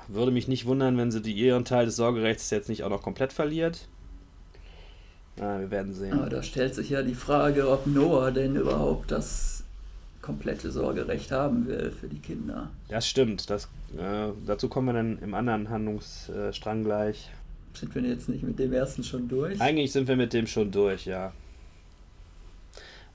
Würde 0.08 0.32
mich 0.32 0.48
nicht 0.48 0.66
wundern, 0.66 0.98
wenn 0.98 1.12
sie 1.12 1.22
die, 1.22 1.34
ihren 1.34 1.66
Teil 1.66 1.86
des 1.86 1.96
Sorgerechts 1.96 2.50
jetzt 2.50 2.70
nicht 2.70 2.84
auch 2.84 2.90
noch 2.90 3.02
komplett 3.02 3.34
verliert. 3.34 3.88
Na, 5.38 5.60
wir 5.60 5.72
werden 5.72 5.94
sehen. 5.94 6.14
Aber 6.14 6.30
da 6.30 6.44
stellt 6.44 6.76
sich 6.76 6.90
ja 6.90 7.02
die 7.02 7.16
Frage, 7.16 7.70
ob 7.70 7.88
Noah 7.88 8.32
denn 8.32 8.56
überhaupt 8.56 9.12
das 9.12 9.64
komplette 10.22 10.72
Sorgerecht 10.72 11.32
haben 11.32 11.68
will 11.68 11.92
für 11.92 12.08
die 12.08 12.20
Kinder. 12.20 12.70
Das 12.90 13.08
stimmt. 13.08 13.50
Das, 13.50 13.66
äh, 13.98 14.30
dazu 14.46 14.70
kommen 14.70 14.88
wir 14.88 14.94
dann 14.94 15.20
im 15.20 15.34
anderen 15.34 15.70
Handlungsstrang 15.70 16.84
gleich. 16.84 17.30
Sind 17.74 17.94
wir 17.96 18.02
jetzt 18.04 18.30
nicht 18.30 18.44
mit 18.44 18.60
dem 18.60 18.74
ersten 18.74 19.04
schon 19.04 19.28
durch? 19.28 19.60
Eigentlich 19.60 19.92
sind 19.92 20.08
wir 20.08 20.16
mit 20.16 20.34
dem 20.34 20.48
schon 20.48 20.72
durch, 20.72 21.06
ja. 21.06 21.34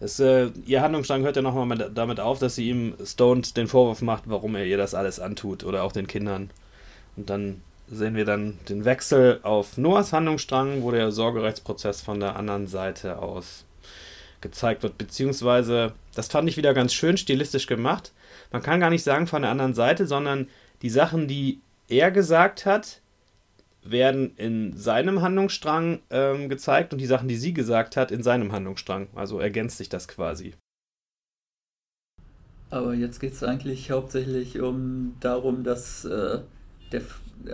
Es, 0.01 0.21
äh, 0.21 0.51
ihr 0.65 0.81
Handlungsstrang 0.81 1.23
hört 1.23 1.37
ja 1.37 1.43
nochmal 1.43 1.91
damit 1.93 2.21
auf, 2.21 2.39
dass 2.39 2.55
sie 2.55 2.69
ihm 2.69 2.95
Stoned 3.05 3.57
den 3.57 3.67
Vorwurf 3.67 4.01
macht, 4.01 4.25
warum 4.27 4.55
er 4.55 4.65
ihr 4.65 4.77
das 4.77 4.95
alles 4.95 5.19
antut 5.19 5.65
oder 5.65 5.83
auch 5.83 5.93
den 5.93 6.07
Kindern. 6.07 6.51
Und 7.17 7.31
dann 7.31 7.63
sehen 7.91 8.15
wir 8.15 8.25
dann 8.25 8.59
den 8.69 8.85
Wechsel 8.85 9.41
auf 9.43 9.77
Noahs 9.77 10.13
Handlungsstrang, 10.13 10.83
wo 10.83 10.91
der 10.91 11.11
Sorgerechtsprozess 11.11 12.01
von 12.01 12.21
der 12.21 12.37
anderen 12.37 12.69
Seite 12.69 13.19
aus 13.19 13.65
gezeigt 14.41 14.85
wird. 14.85 14.99
Beziehungsweise, 14.99 15.95
das 16.15 16.29
fand 16.29 16.49
ich 16.49 16.57
wieder 16.57 16.75
ganz 16.75 16.93
schön 16.93 17.17
stilistisch 17.17 17.67
gemacht. 17.67 18.13
Man 18.53 18.63
kann 18.63 18.81
gar 18.81 18.91
nicht 18.91 19.03
sagen 19.03 19.27
von 19.27 19.43
der 19.43 19.51
anderen 19.51 19.75
Seite, 19.75 20.07
sondern 20.07 20.49
die 20.83 20.91
Sachen, 20.91 21.27
die 21.27 21.61
er 21.89 22.13
gesagt 22.13 22.67
hat, 22.67 23.01
werden 23.83 24.37
in 24.37 24.77
seinem 24.77 25.23
Handlungsstrang 25.23 26.01
ähm, 26.11 26.49
gezeigt 26.49 26.93
und 26.93 27.01
die 27.01 27.07
Sachen, 27.07 27.29
die 27.29 27.37
sie 27.37 27.55
gesagt 27.55 27.97
hat, 27.97 28.11
in 28.11 28.23
seinem 28.23 28.53
Handlungsstrang. 28.53 29.09
Also 29.15 29.39
ergänzt 29.39 29.79
sich 29.79 29.89
das 29.89 30.09
quasi. 30.09 30.55
Aber 32.71 32.95
jetzt 32.95 33.19
geht 33.21 33.33
es 33.33 33.43
eigentlich 33.43 33.91
hauptsächlich 33.91 34.61
um 34.61 35.15
darum, 35.21 35.65
dass 35.65 36.05
äh, 36.05 36.41
der, 36.93 37.03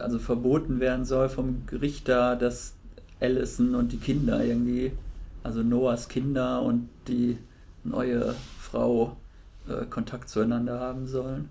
also 0.01 0.19
verboten 0.19 0.81
werden 0.81 1.05
soll 1.05 1.29
vom 1.29 1.63
Richter, 1.71 2.37
dass 2.37 2.75
Allison 3.21 3.75
und 3.75 3.93
die 3.93 3.99
Kinder 3.99 4.45
irgendwie, 4.45 4.93
also 5.43 5.63
Noahs 5.63 6.09
Kinder 6.09 6.63
und 6.63 6.89
die 7.07 7.39
neue 7.85 8.35
Frau 8.59 9.17
äh, 9.69 9.85
Kontakt 9.87 10.29
zueinander 10.29 10.81
haben 10.81 11.07
sollen. 11.07 11.49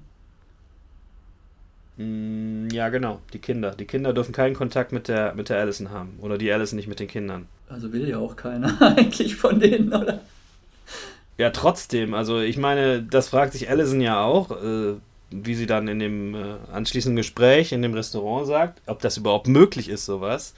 Mm, 1.97 2.69
ja, 2.71 2.89
genau, 2.89 3.19
die 3.33 3.39
Kinder. 3.39 3.71
Die 3.71 3.85
Kinder 3.85 4.13
dürfen 4.13 4.33
keinen 4.33 4.55
Kontakt 4.55 4.91
mit 4.91 5.07
der, 5.07 5.33
mit 5.35 5.49
der 5.49 5.59
Allison 5.59 5.91
haben. 5.91 6.17
Oder 6.21 6.37
die 6.37 6.51
Allison 6.51 6.77
nicht 6.77 6.87
mit 6.87 6.99
den 6.99 7.07
Kindern. 7.07 7.47
Also 7.69 7.91
will 7.93 8.07
ja 8.07 8.17
auch 8.17 8.35
keiner 8.35 8.81
eigentlich 8.97 9.35
von 9.35 9.59
denen, 9.59 9.93
oder? 9.93 10.21
Ja, 11.37 11.49
trotzdem. 11.49 12.13
Also 12.13 12.39
ich 12.39 12.57
meine, 12.57 13.01
das 13.01 13.29
fragt 13.29 13.53
sich 13.53 13.69
Allison 13.69 14.01
ja 14.01 14.23
auch. 14.23 14.51
Äh, 14.51 14.95
wie 15.33 15.55
sie 15.55 15.65
dann 15.65 15.87
in 15.87 15.99
dem 15.99 16.35
äh, 16.35 16.55
anschließenden 16.71 17.15
Gespräch 17.15 17.71
in 17.71 17.81
dem 17.81 17.93
Restaurant 17.93 18.47
sagt, 18.47 18.81
ob 18.85 18.99
das 19.01 19.17
überhaupt 19.17 19.47
möglich 19.47 19.89
ist, 19.89 20.05
sowas, 20.05 20.53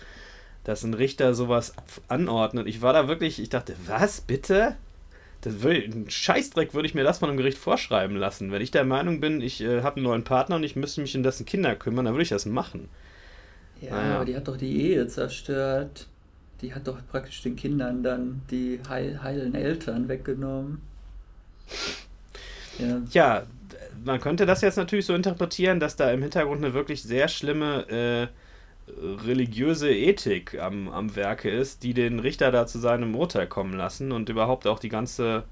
dass 0.65 0.83
ein 0.83 0.93
Richter 0.93 1.33
sowas 1.33 1.73
anordnet. 2.07 2.67
Ich 2.67 2.81
war 2.81 2.93
da 2.93 3.07
wirklich, 3.07 3.41
ich 3.41 3.49
dachte, 3.49 3.75
was, 3.87 4.21
bitte? 4.21 4.75
Das 5.45 5.61
will, 5.61 5.83
ein 5.83 6.09
Scheißdreck 6.09 6.73
würde 6.73 6.87
ich 6.87 6.95
mir 6.95 7.03
das 7.03 7.19
von 7.19 7.29
einem 7.29 7.37
Gericht 7.37 7.59
vorschreiben 7.59 8.17
lassen. 8.17 8.51
Wenn 8.51 8.63
ich 8.63 8.71
der 8.71 8.83
Meinung 8.83 9.19
bin, 9.19 9.41
ich 9.41 9.61
äh, 9.61 9.83
habe 9.83 9.97
einen 9.97 10.05
neuen 10.05 10.23
Partner 10.23 10.55
und 10.55 10.63
ich 10.63 10.75
müsste 10.75 11.01
mich 11.01 11.15
um 11.15 11.21
dessen 11.21 11.45
Kinder 11.45 11.75
kümmern, 11.75 12.05
dann 12.05 12.15
würde 12.15 12.23
ich 12.23 12.29
das 12.29 12.47
machen. 12.47 12.89
Ja, 13.79 13.91
naja. 13.91 14.15
aber 14.15 14.25
die 14.25 14.35
hat 14.35 14.47
doch 14.47 14.57
die 14.57 14.81
Ehe 14.81 15.07
zerstört. 15.07 16.07
Die 16.61 16.73
hat 16.73 16.87
doch 16.87 16.97
praktisch 17.11 17.43
den 17.43 17.55
Kindern 17.55 18.01
dann 18.01 18.41
die 18.49 18.79
heil, 18.89 19.21
heilen 19.21 19.53
Eltern 19.53 20.07
weggenommen. 20.07 20.81
Ja. 22.79 23.01
ja, 23.11 23.43
man 24.03 24.19
könnte 24.19 24.47
das 24.47 24.61
jetzt 24.61 24.77
natürlich 24.77 25.05
so 25.05 25.13
interpretieren, 25.13 25.79
dass 25.79 25.95
da 25.95 26.11
im 26.11 26.23
Hintergrund 26.23 26.63
eine 26.63 26.73
wirklich 26.73 27.03
sehr 27.03 27.27
schlimme 27.27 27.87
äh, 27.89 28.27
religiöse 28.87 29.89
Ethik 29.89 30.59
am, 30.59 30.89
am 30.89 31.15
Werke 31.15 31.49
ist, 31.49 31.83
die 31.83 31.93
den 31.93 32.19
Richter 32.19 32.51
da 32.51 32.67
zu 32.67 32.79
seinem 32.79 33.15
Urteil 33.15 33.47
kommen 33.47 33.73
lassen 33.73 34.11
und 34.11 34.29
überhaupt 34.29 34.67
auch 34.67 34.79
die 34.79 34.89
ganze 34.89 35.43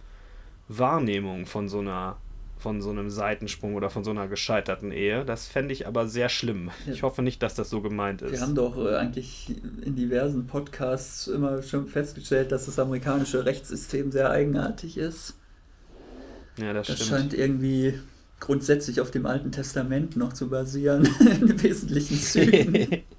Wahrnehmung 0.67 1.45
von 1.45 1.67
so 1.67 1.79
einer 1.79 2.17
von 2.59 2.81
so 2.81 2.91
einem 2.91 3.09
Seitensprung 3.09 3.75
oder 3.75 3.89
von 3.89 4.05
so 4.05 4.11
einer 4.11 4.29
gescheiterten 4.29 4.93
Ehe. 4.93 5.25
Das 5.25 5.47
fände 5.47 5.73
ich 5.73 5.85
aber 5.85 6.07
sehr 6.07 6.29
schlimm. 6.29 6.71
Ja. 6.85 6.93
Ich 6.93 7.03
hoffe 7.03 7.21
nicht, 7.21 7.43
dass 7.43 7.55
das 7.55 7.69
so 7.69 7.81
gemeint 7.81 8.21
ist. 8.21 8.31
Wir 8.31 8.39
haben 8.39 8.55
doch 8.55 8.77
äh, 8.77 8.95
eigentlich 8.95 9.53
in 9.83 9.97
diversen 9.97 10.47
Podcasts 10.47 11.27
immer 11.27 11.61
schon 11.61 11.87
festgestellt, 11.87 12.53
dass 12.53 12.65
das 12.65 12.79
amerikanische 12.79 13.45
Rechtssystem 13.45 14.13
sehr 14.13 14.29
eigenartig 14.31 14.97
ist. 14.97 15.35
Ja, 16.57 16.71
das, 16.71 16.87
das 16.87 17.03
stimmt. 17.03 17.09
scheint 17.09 17.33
irgendwie 17.33 17.99
grundsätzlich 18.39 19.01
auf 19.01 19.11
dem 19.11 19.25
Alten 19.25 19.51
Testament 19.51 20.15
noch 20.15 20.31
zu 20.31 20.49
basieren, 20.49 21.05
in 21.41 21.61
wesentlichen 21.61 22.17
Zügen. 22.17 23.03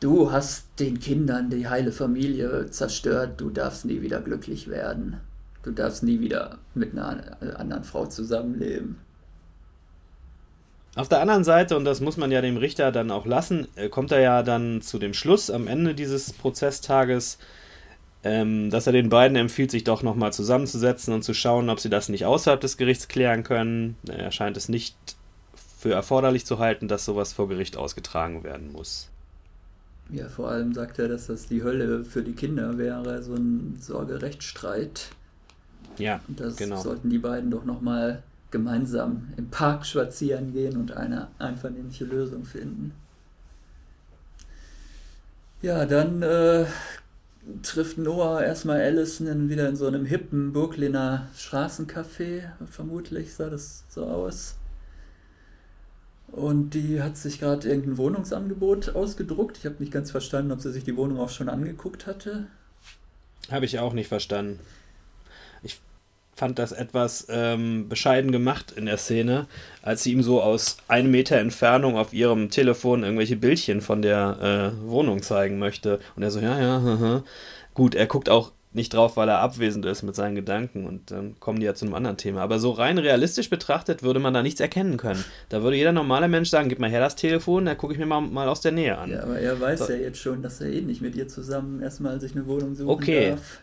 du 0.00 0.30
hast 0.32 0.66
den 0.78 1.00
Kindern 1.00 1.50
die 1.50 1.68
heile 1.68 1.92
Familie 1.92 2.70
zerstört, 2.70 3.40
du 3.40 3.50
darfst 3.50 3.84
nie 3.84 4.02
wieder 4.02 4.20
glücklich 4.20 4.68
werden. 4.68 5.16
Du 5.62 5.72
darfst 5.72 6.02
nie 6.02 6.20
wieder 6.20 6.58
mit 6.74 6.92
einer 6.92 7.58
anderen 7.58 7.82
Frau 7.82 8.06
zusammenleben. 8.06 8.98
Auf 10.94 11.08
der 11.08 11.20
anderen 11.20 11.44
Seite, 11.44 11.76
und 11.76 11.84
das 11.84 12.00
muss 12.00 12.16
man 12.16 12.30
ja 12.32 12.40
dem 12.40 12.56
Richter 12.56 12.90
dann 12.90 13.10
auch 13.10 13.26
lassen, 13.26 13.68
äh, 13.76 13.90
kommt 13.90 14.12
er 14.12 14.20
ja 14.20 14.42
dann 14.42 14.80
zu 14.80 14.98
dem 14.98 15.12
Schluss 15.12 15.50
am 15.50 15.66
Ende 15.66 15.94
dieses 15.94 16.32
Prozesstages, 16.32 17.38
ähm, 18.24 18.70
dass 18.70 18.86
er 18.86 18.94
den 18.94 19.10
beiden 19.10 19.36
empfiehlt, 19.36 19.70
sich 19.70 19.84
doch 19.84 20.02
nochmal 20.02 20.32
zusammenzusetzen 20.32 21.12
und 21.12 21.22
zu 21.22 21.34
schauen, 21.34 21.68
ob 21.68 21.80
sie 21.80 21.90
das 21.90 22.08
nicht 22.08 22.24
außerhalb 22.24 22.60
des 22.60 22.78
Gerichts 22.78 23.08
klären 23.08 23.42
können. 23.42 23.96
Er 24.08 24.32
scheint 24.32 24.56
es 24.56 24.70
nicht 24.70 24.96
für 25.78 25.92
erforderlich 25.92 26.46
zu 26.46 26.58
halten, 26.58 26.88
dass 26.88 27.04
sowas 27.04 27.34
vor 27.34 27.48
Gericht 27.48 27.76
ausgetragen 27.76 28.42
werden 28.42 28.72
muss. 28.72 29.10
Ja, 30.10 30.28
vor 30.28 30.50
allem 30.50 30.72
sagt 30.72 30.98
er, 30.98 31.08
dass 31.08 31.26
das 31.26 31.46
die 31.46 31.62
Hölle 31.62 32.04
für 32.04 32.22
die 32.22 32.34
Kinder 32.34 32.78
wäre, 32.78 33.22
so 33.22 33.34
ein 33.34 33.76
Sorgerechtsstreit. 33.80 35.10
Ja, 35.98 36.20
und 36.28 36.38
das 36.40 36.56
genau. 36.56 36.80
sollten 36.80 37.10
die 37.10 37.18
beiden 37.18 37.50
doch 37.50 37.64
nochmal 37.64 38.22
gemeinsam 38.50 39.28
im 39.36 39.48
Park 39.48 39.84
spazieren 39.84 40.52
gehen 40.52 40.76
und 40.76 40.92
eine 40.92 41.28
einvernehmliche 41.38 42.04
Lösung 42.04 42.44
finden. 42.44 42.92
Ja, 45.62 45.84
dann 45.86 46.22
äh, 46.22 46.66
trifft 47.62 47.98
Noah 47.98 48.42
erstmal 48.42 48.80
Allison 48.80 49.48
wieder 49.48 49.68
in 49.68 49.76
so 49.76 49.86
einem 49.86 50.04
hippen 50.04 50.52
Burgliner 50.52 51.28
Straßencafé. 51.36 52.42
Vermutlich 52.70 53.34
sah 53.34 53.50
das 53.50 53.84
so 53.88 54.04
aus. 54.04 54.56
Und 56.32 56.70
die 56.70 57.00
hat 57.00 57.16
sich 57.16 57.40
gerade 57.40 57.68
irgendein 57.68 57.98
Wohnungsangebot 57.98 58.94
ausgedruckt. 58.94 59.58
Ich 59.58 59.64
habe 59.64 59.76
nicht 59.78 59.92
ganz 59.92 60.10
verstanden, 60.10 60.52
ob 60.52 60.60
sie 60.60 60.72
sich 60.72 60.84
die 60.84 60.96
Wohnung 60.96 61.18
auch 61.18 61.30
schon 61.30 61.48
angeguckt 61.48 62.06
hatte. 62.06 62.46
Habe 63.50 63.64
ich 63.64 63.78
auch 63.78 63.92
nicht 63.92 64.08
verstanden. 64.08 64.58
Ich 65.62 65.80
fand 66.34 66.58
das 66.58 66.72
etwas 66.72 67.26
ähm, 67.30 67.88
bescheiden 67.88 68.32
gemacht 68.32 68.72
in 68.72 68.86
der 68.86 68.98
Szene, 68.98 69.46
als 69.82 70.02
sie 70.02 70.12
ihm 70.12 70.22
so 70.22 70.42
aus 70.42 70.78
einem 70.88 71.10
Meter 71.10 71.36
Entfernung 71.36 71.96
auf 71.96 72.12
ihrem 72.12 72.50
Telefon 72.50 73.04
irgendwelche 73.04 73.36
Bildchen 73.36 73.80
von 73.80 74.02
der 74.02 74.74
äh, 74.82 74.86
Wohnung 74.86 75.22
zeigen 75.22 75.58
möchte. 75.58 76.00
Und 76.16 76.24
er 76.24 76.30
so, 76.30 76.40
ja, 76.40 76.60
ja, 76.60 76.82
haha. 76.82 77.24
gut, 77.74 77.94
er 77.94 78.06
guckt 78.06 78.28
auch 78.28 78.52
nicht 78.76 78.94
drauf, 78.94 79.16
weil 79.16 79.28
er 79.28 79.40
abwesend 79.40 79.84
ist 79.86 80.02
mit 80.02 80.14
seinen 80.14 80.34
Gedanken 80.34 80.86
und 80.86 81.10
dann 81.10 81.40
kommen 81.40 81.58
die 81.58 81.66
ja 81.66 81.74
zu 81.74 81.84
einem 81.84 81.94
anderen 81.94 82.16
Thema. 82.16 82.42
Aber 82.42 82.58
so 82.58 82.70
rein 82.70 82.98
realistisch 82.98 83.50
betrachtet 83.50 84.02
würde 84.02 84.20
man 84.20 84.34
da 84.34 84.42
nichts 84.42 84.60
erkennen 84.60 84.98
können. 84.98 85.24
Da 85.48 85.62
würde 85.62 85.76
jeder 85.76 85.92
normale 85.92 86.28
Mensch 86.28 86.50
sagen, 86.50 86.68
gib 86.68 86.78
mal 86.78 86.90
her 86.90 87.00
das 87.00 87.16
Telefon, 87.16 87.64
da 87.64 87.74
gucke 87.74 87.94
ich 87.94 87.98
mir 87.98 88.06
mal, 88.06 88.20
mal 88.20 88.48
aus 88.48 88.60
der 88.60 88.72
Nähe 88.72 88.96
an. 88.96 89.10
Ja, 89.10 89.22
aber 89.22 89.40
er 89.40 89.60
weiß 89.60 89.86
so. 89.86 89.92
ja 89.92 89.98
jetzt 89.98 90.18
schon, 90.18 90.42
dass 90.42 90.60
er 90.60 90.68
eh 90.68 90.82
nicht 90.82 91.00
mit 91.00 91.16
ihr 91.16 91.26
zusammen 91.26 91.82
erstmal 91.82 92.20
sich 92.20 92.32
eine 92.32 92.46
Wohnung 92.46 92.74
suchen 92.74 92.90
okay. 92.90 93.30
darf. 93.30 93.60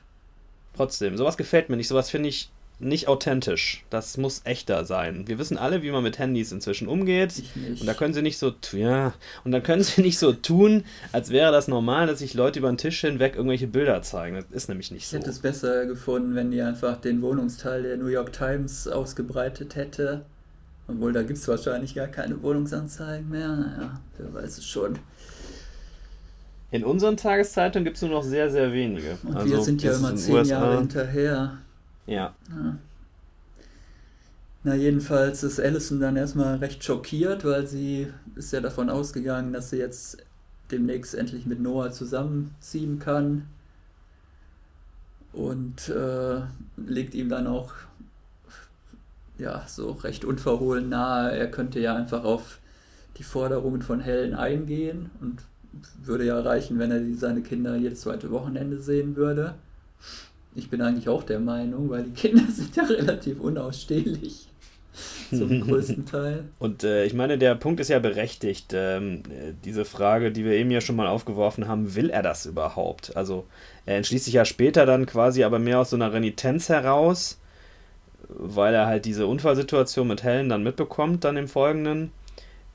Trotzdem, 0.75 1.15
sowas 1.15 1.37
gefällt 1.37 1.69
mir 1.69 1.77
nicht. 1.77 1.87
Sowas 1.87 2.09
finde 2.09 2.29
ich 2.29 2.49
nicht 2.83 3.07
authentisch. 3.07 3.83
Das 3.89 4.17
muss 4.17 4.41
echter 4.43 4.85
sein. 4.85 5.27
Wir 5.27 5.39
wissen 5.39 5.57
alle, 5.57 5.83
wie 5.83 5.91
man 5.91 6.03
mit 6.03 6.19
Handys 6.19 6.51
inzwischen 6.51 6.87
umgeht. 6.87 7.43
Und 7.79 7.85
da 7.85 7.93
können 7.93 8.13
sie 8.13 8.21
nicht 8.21 8.37
so, 8.37 8.53
ja, 8.73 9.13
und 9.43 9.51
da 9.51 9.59
können 9.59 9.83
sie 9.83 10.01
nicht 10.03 10.19
so 10.19 10.31
tun, 10.31 10.83
als 11.11 11.29
wäre 11.29 11.51
das 11.51 11.67
normal, 11.67 12.07
dass 12.07 12.19
sich 12.19 12.33
Leute 12.33 12.59
über 12.59 12.69
den 12.69 12.77
Tisch 12.77 13.01
hinweg 13.01 13.35
irgendwelche 13.35 13.67
Bilder 13.67 14.01
zeigen. 14.01 14.35
Das 14.35 14.45
ist 14.51 14.69
nämlich 14.69 14.91
nicht 14.91 15.03
ich 15.03 15.09
so. 15.09 15.17
Ich 15.17 15.21
hätte 15.21 15.31
es 15.31 15.39
besser 15.39 15.85
gefunden, 15.85 16.35
wenn 16.35 16.51
die 16.51 16.61
einfach 16.61 16.99
den 16.99 17.21
Wohnungsteil 17.21 17.83
der 17.83 17.97
New 17.97 18.07
York 18.07 18.33
Times 18.33 18.87
ausgebreitet 18.87 19.75
hätte. 19.75 20.25
Obwohl, 20.87 21.13
da 21.13 21.23
gibt 21.23 21.39
es 21.39 21.47
wahrscheinlich 21.47 21.95
gar 21.95 22.07
keine 22.07 22.41
Wohnungsanzeigen 22.43 23.29
mehr. 23.29 23.47
Naja, 23.47 23.99
wer 24.17 24.33
weiß 24.33 24.57
es 24.57 24.65
schon. 24.65 24.99
In 26.71 26.83
unseren 26.83 27.17
Tageszeitungen 27.17 27.85
gibt 27.85 27.97
es 27.97 28.01
nur 28.01 28.11
noch 28.11 28.23
sehr, 28.23 28.49
sehr 28.49 28.73
wenige. 28.73 29.17
Und 29.23 29.35
also, 29.35 29.49
wir 29.49 29.61
sind 29.61 29.83
ja 29.83 29.95
immer 29.95 30.15
zehn 30.15 30.33
USA. 30.33 30.53
Jahre 30.53 30.79
hinterher. 30.79 31.57
Ja. 32.05 32.33
ja. 32.49 32.77
Na, 34.63 34.75
jedenfalls 34.75 35.43
ist 35.43 35.59
Allison 35.59 35.99
dann 35.99 36.15
erstmal 36.15 36.57
recht 36.57 36.83
schockiert, 36.83 37.43
weil 37.43 37.67
sie 37.67 38.07
ist 38.35 38.53
ja 38.53 38.61
davon 38.61 38.89
ausgegangen, 38.89 39.51
dass 39.51 39.69
sie 39.69 39.77
jetzt 39.77 40.17
demnächst 40.71 41.15
endlich 41.15 41.45
mit 41.45 41.59
Noah 41.59 41.91
zusammenziehen 41.91 42.99
kann. 42.99 43.47
Und 45.33 45.89
äh, 45.89 46.41
legt 46.77 47.15
ihm 47.15 47.27
dann 47.27 47.47
auch 47.47 47.73
ja, 49.37 49.65
so 49.67 49.91
recht 49.91 50.25
unverhohlen 50.25 50.89
nahe, 50.89 51.35
er 51.35 51.49
könnte 51.49 51.79
ja 51.79 51.95
einfach 51.95 52.23
auf 52.23 52.59
die 53.17 53.23
Forderungen 53.23 53.81
von 53.81 53.99
Helen 53.99 54.33
eingehen 54.33 55.09
und 55.21 55.41
würde 56.03 56.25
ja 56.25 56.39
reichen, 56.39 56.79
wenn 56.79 56.91
er 56.91 57.01
seine 57.17 57.41
Kinder 57.41 57.75
jedes 57.75 58.01
zweite 58.01 58.31
Wochenende 58.31 58.79
sehen 58.79 59.15
würde. 59.15 59.55
Ich 60.55 60.69
bin 60.69 60.81
eigentlich 60.81 61.09
auch 61.09 61.23
der 61.23 61.39
Meinung, 61.39 61.89
weil 61.89 62.03
die 62.03 62.11
Kinder 62.11 62.43
sind 62.51 62.75
ja 62.75 62.83
relativ 62.83 63.39
unausstehlich. 63.39 64.47
Zum 65.31 65.61
größten 65.61 66.05
Teil. 66.05 66.45
Und 66.59 66.83
äh, 66.83 67.05
ich 67.05 67.15
meine, 67.15 67.39
der 67.39 67.55
Punkt 67.55 67.79
ist 67.79 67.89
ja 67.89 67.97
berechtigt. 67.97 68.73
Ähm, 68.73 69.23
diese 69.65 69.85
Frage, 69.85 70.31
die 70.31 70.45
wir 70.45 70.53
eben 70.53 70.69
ja 70.69 70.81
schon 70.81 70.95
mal 70.95 71.07
aufgeworfen 71.07 71.67
haben, 71.67 71.95
will 71.95 72.11
er 72.11 72.21
das 72.21 72.45
überhaupt? 72.45 73.15
Also, 73.17 73.45
er 73.87 73.97
entschließt 73.97 74.25
sich 74.25 74.35
ja 74.35 74.45
später 74.45 74.85
dann 74.85 75.07
quasi 75.07 75.43
aber 75.43 75.57
mehr 75.57 75.79
aus 75.79 75.89
so 75.89 75.95
einer 75.95 76.13
Renitenz 76.13 76.69
heraus, 76.69 77.39
weil 78.29 78.75
er 78.75 78.85
halt 78.85 79.05
diese 79.05 79.25
Unfallsituation 79.25 80.07
mit 80.07 80.21
Helen 80.23 80.49
dann 80.49 80.61
mitbekommt, 80.61 81.23
dann 81.23 81.37
im 81.37 81.47
Folgenden. 81.47 82.11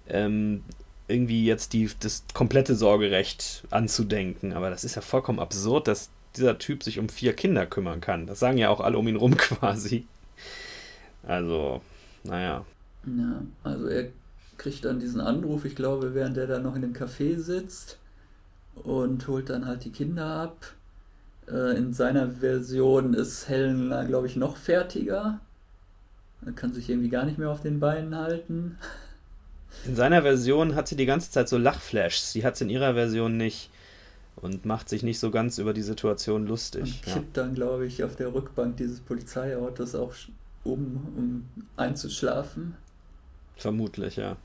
Ähm, 0.09 0.65
irgendwie 1.07 1.47
jetzt 1.47 1.73
die, 1.73 1.89
das 2.01 2.25
komplette 2.35 2.75
Sorgerecht 2.75 3.65
anzudenken. 3.71 4.53
Aber 4.53 4.71
das 4.71 4.85
ist 4.85 4.95
ja 4.95 5.03
vollkommen 5.03 5.39
absurd, 5.39 5.89
dass 5.89 6.11
dieser 6.37 6.59
Typ 6.59 6.83
sich 6.83 6.99
um 6.99 7.09
vier 7.09 7.33
Kinder 7.35 7.67
kümmern 7.67 8.01
kann. 8.01 8.27
Das 8.27 8.39
sagen 8.39 8.59
ja 8.59 8.71
auch 8.71 8.81
alle 8.81 8.99
um 8.99 9.09
ihn 9.09 9.17
rum 9.17 9.37
quasi. 9.37 10.07
Also, 11.27 11.83
naja. 12.25 12.65
Ja, 13.07 13.43
also 13.65 13.87
er 13.87 14.09
kriegt 14.57 14.85
dann 14.85 15.01
diesen 15.01 15.21
Anruf, 15.21 15.65
ich 15.65 15.77
glaube, 15.77 16.15
während 16.15 16.37
er 16.37 16.47
da 16.47 16.59
noch 16.59 16.75
in 16.75 16.83
dem 16.83 16.93
Café 16.93 17.39
sitzt 17.39 17.99
und 18.75 19.27
holt 19.29 19.51
dann 19.51 19.67
halt 19.67 19.85
die 19.85 19.93
Kinder 19.93 20.27
ab. 20.27 20.73
Äh, 21.49 21.77
in 21.77 21.93
seiner 21.93 22.31
Version 22.31 23.15
ist 23.15 23.49
Helen, 23.49 23.91
glaube 24.07 24.27
ich, 24.27 24.37
noch 24.37 24.57
fertiger. 24.57 25.41
Er 26.45 26.53
kann 26.53 26.73
sich 26.73 26.89
irgendwie 26.89 27.09
gar 27.09 27.25
nicht 27.25 27.39
mehr 27.39 27.51
auf 27.51 27.63
den 27.63 27.81
Beinen 27.81 28.15
halten. 28.15 28.79
In 29.85 29.97
seiner 29.97 30.23
Version 30.23 30.75
hat 30.75 30.89
sie 30.89 30.97
die 30.97 31.07
ganze 31.07 31.31
Zeit 31.31 31.49
so 31.49 31.59
Lachflashs. 31.59 32.33
Sie 32.33 32.45
hat 32.45 32.55
es 32.55 32.61
in 32.61 32.71
ihrer 32.71 32.95
Version 32.95 33.37
nicht 33.37 33.71
und 34.41 34.65
macht 34.65 34.89
sich 34.89 35.03
nicht 35.03 35.19
so 35.19 35.31
ganz 35.31 35.59
über 35.59 35.73
die 35.73 35.83
Situation 35.83 36.47
lustig. 36.47 36.83
Und 36.83 37.03
kippt 37.03 37.37
ja. 37.37 37.43
dann, 37.43 37.55
glaube 37.55 37.87
ich, 37.87 38.05
auf 38.05 38.17
der 38.17 38.33
Rückbank 38.35 38.77
dieses 38.77 39.01
Polizeiautos 39.01 39.95
auch 39.95 40.13
um, 40.65 41.07
um 41.17 41.45
einzuschlafen. 41.77 42.75
Vermutlich, 43.57 44.17
ja. 44.17 44.37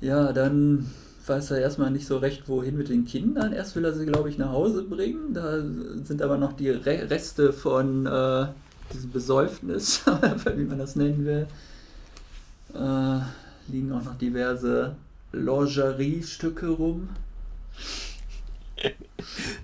Ja, 0.00 0.32
dann 0.32 0.90
weiß 1.26 1.50
er 1.52 1.58
erstmal 1.58 1.90
nicht 1.90 2.06
so 2.06 2.18
recht, 2.18 2.48
wohin 2.48 2.76
mit 2.76 2.88
den 2.88 3.04
Kindern. 3.04 3.52
Erst 3.52 3.76
will 3.76 3.84
er 3.84 3.92
sie, 3.92 4.06
glaube 4.06 4.28
ich, 4.30 4.38
nach 4.38 4.50
Hause 4.50 4.82
bringen. 4.82 5.34
Da 5.34 5.58
sind 6.04 6.22
aber 6.22 6.38
noch 6.38 6.54
die 6.54 6.70
Re 6.70 7.10
Reste 7.10 7.52
von 7.52 8.06
äh, 8.06 8.46
diesem 8.92 9.10
Besäufnis, 9.10 10.02
wie 10.56 10.64
man 10.64 10.78
das 10.78 10.96
nennen 10.96 11.24
will. 11.24 11.46
Äh, 12.74 13.20
liegen 13.70 13.92
auch 13.92 14.04
noch 14.04 14.16
diverse 14.16 14.96
Lingerie-Stücke 15.32 16.68
rum. 16.68 17.08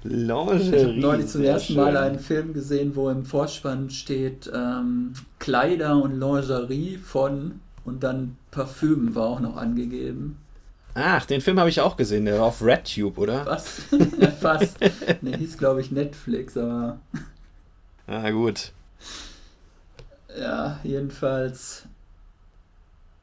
Lingerie. 0.02 0.76
Ich 0.76 0.84
habe 0.84 1.00
neulich 1.00 1.26
zum 1.26 1.42
ersten 1.42 1.74
Mal 1.74 1.96
einen 1.96 2.18
Film 2.18 2.52
gesehen, 2.52 2.96
wo 2.96 3.10
im 3.10 3.24
Vorspann 3.24 3.90
steht 3.90 4.50
ähm, 4.52 5.12
Kleider 5.38 5.96
und 5.96 6.18
Lingerie 6.18 6.96
von 6.96 7.60
und 7.84 8.02
dann 8.02 8.36
Parfüm 8.50 9.14
war 9.14 9.26
auch 9.26 9.40
noch 9.40 9.56
angegeben. 9.56 10.38
Ach, 10.94 11.26
den 11.26 11.42
Film 11.42 11.58
habe 11.58 11.68
ich 11.68 11.80
auch 11.80 11.96
gesehen, 11.96 12.24
der 12.24 12.38
war 12.38 12.46
auf 12.46 12.62
RedTube, 12.62 13.18
oder? 13.18 13.44
Was? 13.44 13.82
ja, 14.18 14.30
fast. 14.30 14.80
Der 14.80 15.36
hieß, 15.36 15.58
glaube 15.58 15.82
ich, 15.82 15.90
Netflix, 15.90 16.56
aber. 16.56 16.98
Ah, 18.06 18.30
gut. 18.30 18.72
Ja, 20.38 20.80
jedenfalls 20.82 21.84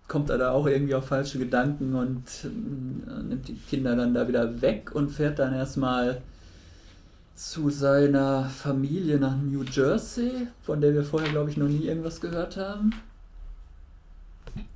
kommt 0.08 0.30
er 0.30 0.38
da 0.38 0.52
auch 0.52 0.68
irgendwie 0.68 0.96
auf 0.96 1.08
falsche 1.08 1.40
Gedanken 1.40 1.96
und 1.96 2.24
äh, 2.44 3.24
nimmt 3.24 3.48
die 3.48 3.56
Kinder 3.56 3.96
dann 3.96 4.14
da 4.14 4.28
wieder 4.28 4.62
weg 4.62 4.92
und 4.94 5.10
fährt 5.10 5.40
dann 5.40 5.54
erstmal 5.54 6.22
zu 7.36 7.70
seiner 7.70 8.46
Familie 8.46 9.18
nach 9.18 9.36
New 9.36 9.64
Jersey, 9.64 10.48
von 10.62 10.82
der 10.82 10.94
wir 10.94 11.04
vorher, 11.04 11.30
glaube 11.30 11.50
ich, 11.50 11.58
noch 11.58 11.68
nie 11.68 11.86
irgendwas 11.86 12.22
gehört 12.22 12.58
haben. 12.58 12.94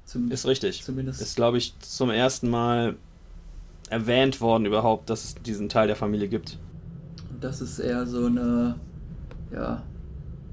Zum, 0.05 0.31
ist 0.31 0.47
richtig. 0.47 0.83
Zumindest. 0.83 1.21
Ist, 1.21 1.35
glaube 1.35 1.57
ich, 1.57 1.77
zum 1.79 2.09
ersten 2.09 2.49
Mal 2.49 2.95
erwähnt 3.89 4.41
worden 4.41 4.65
überhaupt, 4.65 5.09
dass 5.09 5.23
es 5.23 5.35
diesen 5.35 5.69
Teil 5.69 5.87
der 5.87 5.95
Familie 5.95 6.29
gibt. 6.29 6.57
Und 7.29 7.43
das 7.43 7.61
ist 7.61 7.79
eher 7.79 8.07
so 8.07 8.25
eine, 8.25 8.75
ja, 9.51 9.83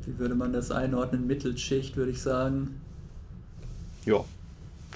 wie 0.05 0.19
würde 0.19 0.35
man 0.35 0.53
das 0.53 0.71
einordnen? 0.71 1.27
Mittelschicht, 1.27 1.97
würde 1.97 2.11
ich 2.11 2.21
sagen. 2.21 2.81
Ja, 4.05 4.25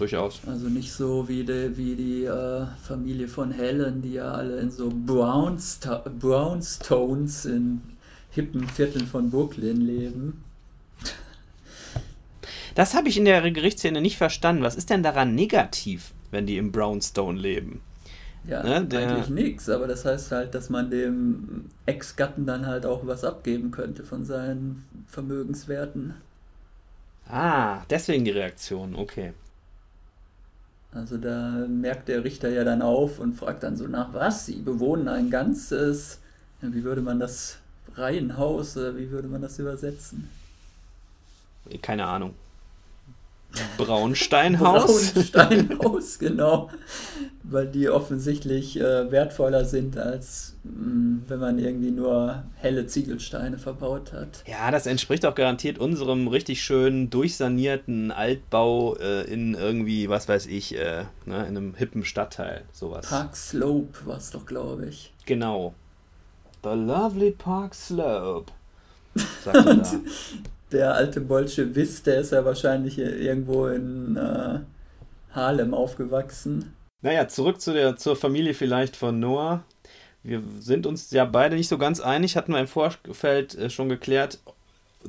durchaus. 0.00 0.40
Also 0.46 0.68
nicht 0.68 0.92
so 0.92 1.28
wie 1.28 1.44
die, 1.44 1.76
wie 1.76 1.94
die 1.94 2.24
äh, 2.24 2.66
Familie 2.82 3.28
von 3.28 3.50
Helen, 3.50 4.02
die 4.02 4.14
ja 4.14 4.32
alle 4.32 4.58
in 4.60 4.70
so 4.70 4.90
Brownsto 4.90 6.00
Brownstones 6.18 7.44
in 7.44 7.82
hippen 8.30 8.68
Vierteln 8.68 9.06
von 9.06 9.30
Brooklyn 9.30 9.80
leben. 9.80 10.44
Das 12.74 12.94
habe 12.94 13.08
ich 13.08 13.16
in 13.16 13.24
der 13.24 13.50
Gerichtsszene 13.50 14.00
nicht 14.00 14.16
verstanden. 14.16 14.62
Was 14.62 14.76
ist 14.76 14.90
denn 14.90 15.02
daran 15.02 15.34
negativ, 15.34 16.12
wenn 16.30 16.46
die 16.46 16.58
im 16.58 16.70
Brownstone 16.70 17.38
leben? 17.38 17.80
Ja, 18.46 18.62
ne, 18.62 18.84
der, 18.84 19.08
eigentlich 19.08 19.28
nichts, 19.30 19.68
aber 19.68 19.86
das 19.86 20.04
heißt 20.04 20.30
halt, 20.32 20.54
dass 20.54 20.70
man 20.70 20.90
dem 20.90 21.66
Ex-Gatten 21.86 22.46
dann 22.46 22.66
halt 22.66 22.86
auch 22.86 23.06
was 23.06 23.24
abgeben 23.24 23.72
könnte 23.72 24.04
von 24.04 24.24
seinen 24.24 24.84
Vermögenswerten. 25.06 26.14
Ah, 27.28 27.82
deswegen 27.90 28.24
die 28.24 28.30
Reaktion, 28.30 28.94
okay. 28.94 29.32
Also 30.92 31.18
da 31.18 31.66
merkt 31.68 32.08
der 32.08 32.24
Richter 32.24 32.48
ja 32.48 32.64
dann 32.64 32.82
auf 32.82 33.18
und 33.18 33.34
fragt 33.34 33.62
dann 33.62 33.76
so 33.76 33.86
nach, 33.86 34.14
was? 34.14 34.46
Sie 34.46 34.56
bewohnen 34.56 35.08
ein 35.08 35.30
ganzes, 35.30 36.20
wie 36.60 36.82
würde 36.82 37.02
man 37.02 37.20
das, 37.20 37.58
Reihenhaus, 37.94 38.76
wie 38.76 39.10
würde 39.10 39.28
man 39.28 39.42
das 39.42 39.58
übersetzen? 39.58 40.30
Keine 41.82 42.06
Ahnung. 42.06 42.34
Braunsteinhaus? 43.76 45.12
Braunsteinhaus, 45.12 46.18
genau. 46.18 46.70
Weil 47.50 47.66
die 47.66 47.88
offensichtlich 47.88 48.78
äh, 48.78 49.10
wertvoller 49.10 49.64
sind, 49.64 49.96
als 49.96 50.56
mh, 50.64 50.72
mm, 50.72 51.22
wenn 51.28 51.40
man 51.40 51.58
irgendwie 51.58 51.90
nur 51.90 52.42
helle 52.56 52.86
Ziegelsteine 52.86 53.58
verbaut 53.58 54.12
hat. 54.12 54.44
Ja, 54.46 54.70
das 54.70 54.86
entspricht 54.86 55.24
auch 55.24 55.34
garantiert 55.34 55.78
unserem 55.78 56.28
richtig 56.28 56.62
schönen, 56.62 57.10
durchsanierten 57.10 58.10
Altbau 58.10 58.96
äh, 58.96 59.22
in 59.22 59.54
irgendwie, 59.54 60.08
was 60.08 60.28
weiß 60.28 60.46
ich, 60.46 60.76
äh, 60.76 61.04
ne, 61.24 61.46
in 61.46 61.56
einem 61.56 61.74
hippen 61.74 62.04
Stadtteil. 62.04 62.62
Sowas. 62.72 63.06
Park 63.06 63.36
Slope 63.36 63.98
war 64.04 64.18
es 64.18 64.30
doch, 64.30 64.44
glaube 64.44 64.86
ich. 64.86 65.14
Genau. 65.24 65.74
The 66.62 66.70
lovely 66.70 67.30
Park 67.30 67.74
Slope. 67.74 68.52
Sagt 69.44 69.56
er 69.56 69.74
da 69.74 69.92
der 70.72 70.94
alte 70.94 71.20
Bolschewist, 71.20 72.06
der 72.06 72.20
ist 72.20 72.32
ja 72.32 72.44
wahrscheinlich 72.44 72.98
irgendwo 72.98 73.66
in 73.68 74.16
äh, 74.16 74.60
Harlem 75.32 75.74
aufgewachsen. 75.74 76.72
Naja, 77.00 77.28
zurück 77.28 77.60
zu 77.60 77.72
der, 77.72 77.96
zur 77.96 78.16
Familie 78.16 78.54
vielleicht 78.54 78.96
von 78.96 79.20
Noah. 79.20 79.62
wir 80.24 80.42
sind 80.58 80.86
uns 80.86 81.10
ja 81.12 81.24
beide 81.24 81.54
nicht 81.54 81.68
so 81.68 81.78
ganz 81.78 82.00
einig, 82.00 82.36
hatten 82.36 82.52
wir 82.52 82.60
im 82.60 82.66
Vorfeld 82.66 83.54
äh, 83.54 83.70
schon 83.70 83.88
geklärt, 83.88 84.38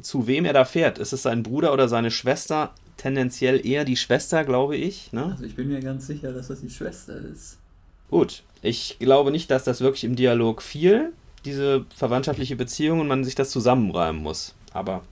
zu 0.01 0.27
wem 0.27 0.45
er 0.45 0.53
da 0.53 0.65
fährt. 0.65 0.99
Ist 0.99 1.13
es 1.13 1.23
sein 1.23 1.41
Bruder 1.41 1.73
oder 1.73 1.87
seine 1.87 2.11
Schwester? 2.11 2.73
Tendenziell 2.97 3.65
eher 3.65 3.85
die 3.85 3.97
Schwester, 3.97 4.43
glaube 4.43 4.75
ich. 4.75 5.11
Ne? 5.13 5.25
Also 5.31 5.45
ich 5.45 5.55
bin 5.55 5.69
mir 5.69 5.79
ganz 5.79 6.05
sicher, 6.05 6.31
dass 6.31 6.49
das 6.49 6.61
die 6.61 6.69
Schwester 6.69 7.15
ist. 7.17 7.57
Gut, 8.09 8.43
ich 8.61 8.97
glaube 8.99 9.31
nicht, 9.31 9.49
dass 9.49 9.63
das 9.63 9.81
wirklich 9.81 10.03
im 10.03 10.15
Dialog 10.15 10.61
fiel, 10.61 11.13
diese 11.45 11.85
verwandtschaftliche 11.95 12.55
Beziehung, 12.55 12.99
und 12.99 13.07
man 13.07 13.23
sich 13.23 13.35
das 13.35 13.51
zusammenreimen 13.51 14.21
muss. 14.21 14.53
Aber 14.73 15.03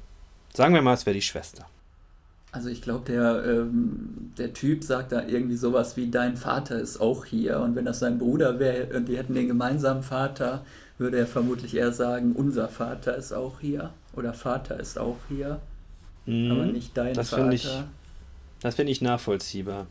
sagen 0.54 0.74
wir 0.74 0.82
mal, 0.82 0.94
es 0.94 1.06
wäre 1.06 1.14
die 1.14 1.22
Schwester. 1.22 1.66
Also 2.52 2.70
ich 2.70 2.82
glaube, 2.82 3.06
der, 3.06 3.44
ähm, 3.46 4.32
der 4.38 4.54
Typ 4.54 4.84
sagt 4.84 5.12
da 5.12 5.24
irgendwie 5.26 5.58
sowas 5.58 5.98
wie, 5.98 6.10
dein 6.10 6.38
Vater 6.38 6.80
ist 6.80 7.00
auch 7.00 7.26
hier. 7.26 7.60
Und 7.60 7.76
wenn 7.76 7.86
das 7.86 8.00
sein 8.00 8.18
Bruder 8.18 8.60
wäre 8.60 8.96
und 8.96 9.08
die 9.08 9.18
hätten 9.18 9.36
den 9.36 9.48
gemeinsamen 9.48 10.02
Vater, 10.02 10.64
würde 10.98 11.18
er 11.18 11.28
vermutlich 11.28 11.76
eher 11.76 11.92
sagen, 11.92 12.34
unser 12.34 12.68
Vater 12.68 13.16
ist 13.16 13.34
auch 13.34 13.60
hier. 13.60 13.92
Oder 14.16 14.34
Vater 14.34 14.80
ist 14.80 14.98
auch 14.98 15.18
hier. 15.30 15.60
Mhm, 16.26 16.52
aber 16.52 16.66
nicht 16.66 16.98
dein 16.98 17.14
das 17.14 17.30
Vater. 17.30 17.52
Ich, 17.52 17.70
das 18.62 18.76
finde 18.76 18.92
ich 18.92 19.02
nachvollziehbar. 19.02 19.88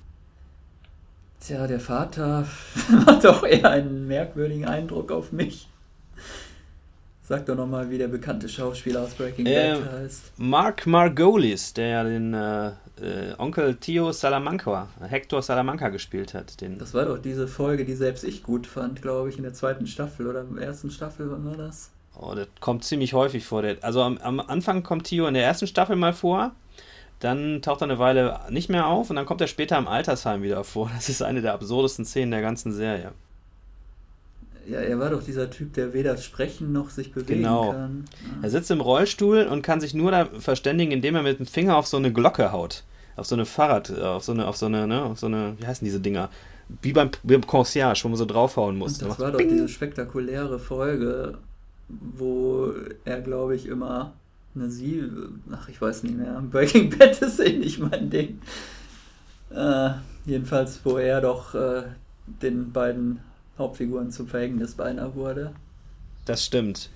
Tja, 1.41 1.67
der 1.67 1.81
Vater 1.81 2.47
macht 3.07 3.25
doch 3.25 3.45
eher 3.45 3.71
einen 3.71 4.09
merkwürdigen 4.09 4.65
Eindruck 4.65 5.13
auf 5.13 5.31
mich. 5.33 5.69
Sag 7.29 7.45
doch 7.47 7.57
nochmal, 7.57 7.91
wie 7.91 7.99
der 7.99 8.07
bekannte 8.07 8.49
Schauspieler 8.49 9.03
aus 9.03 9.15
Breaking 9.15 9.47
äh, 9.47 9.77
Bad 9.81 9.93
heißt. 9.95 10.33
Mark 10.37 10.87
Margolis, 10.87 11.75
der 11.75 11.89
ja 11.89 12.05
den 12.05 12.33
äh, 12.33 12.69
äh, 12.69 13.35
Onkel 13.39 13.75
Theo 13.75 14.13
Salamanca, 14.13 14.89
Hector 15.01 15.43
Salamanca 15.43 15.89
gespielt 15.89 16.35
hat. 16.35 16.61
Den 16.61 16.79
das 16.79 16.95
war 16.95 17.05
doch 17.05 17.19
diese 17.19 17.49
Folge, 17.49 17.85
die 17.85 17.95
selbst 17.95 18.23
ich 18.23 18.45
gut 18.45 18.69
fand, 18.69 19.03
glaube 19.03 19.29
ich, 19.29 19.39
in 19.39 19.43
der 19.43 19.55
zweiten 19.55 19.89
Staffel 19.89 20.29
oder 20.29 20.43
im 20.43 20.57
ersten 20.57 20.93
Staffel, 20.93 21.29
wann 21.29 21.45
war 21.45 21.57
das? 21.57 21.91
Oh, 22.17 22.33
das 22.33 22.47
kommt 22.61 22.85
ziemlich 22.85 23.13
häufig 23.13 23.45
vor. 23.45 23.65
Also 23.81 24.03
am, 24.03 24.19
am 24.19 24.39
Anfang 24.39 24.85
kommt 24.85 25.09
Theo 25.09 25.27
in 25.27 25.35
der 25.35 25.43
ersten 25.45 25.67
Staffel 25.67 25.97
mal 25.97 26.13
vor, 26.13 26.53
dann 27.19 27.61
taucht 27.61 27.81
er 27.83 27.89
eine 27.89 27.99
Weile 27.99 28.39
nicht 28.51 28.71
mehr 28.71 28.87
auf 28.87 29.11
und 29.11 29.17
dann 29.17 29.27
kommt 29.27 29.41
er 29.41 29.49
später 29.49 29.77
im 29.79 29.89
Altersheim 29.89 30.43
wieder 30.43 30.63
vor. 30.63 30.93
Das 30.95 31.09
ist 31.09 31.23
eine 31.23 31.43
der 31.43 31.55
absurdesten 31.55 32.05
Szenen 32.05 32.31
der 32.31 32.41
ganzen 32.41 32.71
Serie. 32.71 33.11
Ja, 34.69 34.81
er 34.81 34.99
war 34.99 35.11
doch 35.11 35.23
dieser 35.23 35.49
Typ, 35.51 35.75
der 35.75 35.93
weder 35.93 36.17
sprechen 36.17 36.73
noch 36.73 36.91
sich 36.91 37.13
bewegen 37.13 37.43
genau. 37.43 37.71
kann. 37.71 38.05
Ja. 38.23 38.45
Er 38.45 38.51
sitzt 38.51 38.71
im 38.71 38.81
Rollstuhl 38.81 39.45
und 39.45 39.63
kann 39.63 39.81
sich 39.81 39.95
nur 39.95 40.11
da 40.11 40.27
verständigen, 40.39 40.91
indem 40.91 41.15
er 41.15 41.23
mit 41.23 41.39
dem 41.39 41.47
Finger 41.47 41.77
auf 41.77 41.87
so 41.87 41.97
eine 41.97 42.13
Glocke 42.13 42.53
haut. 42.53 42.83
Auf 43.15 43.27
so 43.27 43.35
eine 43.35 43.47
Fahrrad, 43.47 43.91
äh, 43.91 44.03
auf 44.03 44.25
so 44.25 44.33
eine, 44.33 44.47
auf 44.47 44.57
so 44.57 44.67
eine, 44.67 44.87
ne, 44.87 45.03
auf 45.03 45.19
so 45.19 45.27
eine, 45.27 45.55
wie 45.59 45.67
heißen 45.67 45.85
diese 45.85 46.01
Dinger? 46.01 46.31
Wie 46.83 46.93
beim, 46.93 47.11
beim 47.23 47.47
Concierge, 47.47 48.03
wo 48.03 48.09
man 48.09 48.17
so 48.17 48.27
draufhauen 48.27 48.77
muss. 48.77 49.01
Und 49.01 49.11
das 49.11 49.21
war 49.21 49.31
doch 49.31 49.39
Bing. 49.39 49.49
diese 49.49 49.69
spektakuläre 49.69 50.59
Folge, 50.59 51.39
wo 51.89 52.73
er, 53.05 53.21
glaube 53.21 53.55
ich, 53.55 53.67
immer 53.67 54.15
eine 54.57 54.71
Sie, 54.71 55.05
ach, 55.53 55.69
ich 55.69 55.81
weiß 55.81 56.03
nicht 56.03 56.17
mehr, 56.17 56.43
Breaking 56.51 56.91
Bad 56.91 57.21
ist 57.23 57.39
eh 57.39 57.57
nicht 57.57 57.79
mein 57.79 58.11
Ding. 58.11 58.41
Äh, 59.51 59.91
jedenfalls, 60.25 60.81
wo 60.83 60.99
er 60.99 61.21
doch 61.21 61.55
äh, 61.55 61.85
den 62.27 62.73
beiden 62.73 63.21
Hauptfiguren 63.59 64.11
zum 64.11 64.29
Verhängnis 64.29 64.75
beinahe 64.75 65.15
wurde. 65.15 65.53
Das 66.25 66.45
stimmt. 66.45 66.91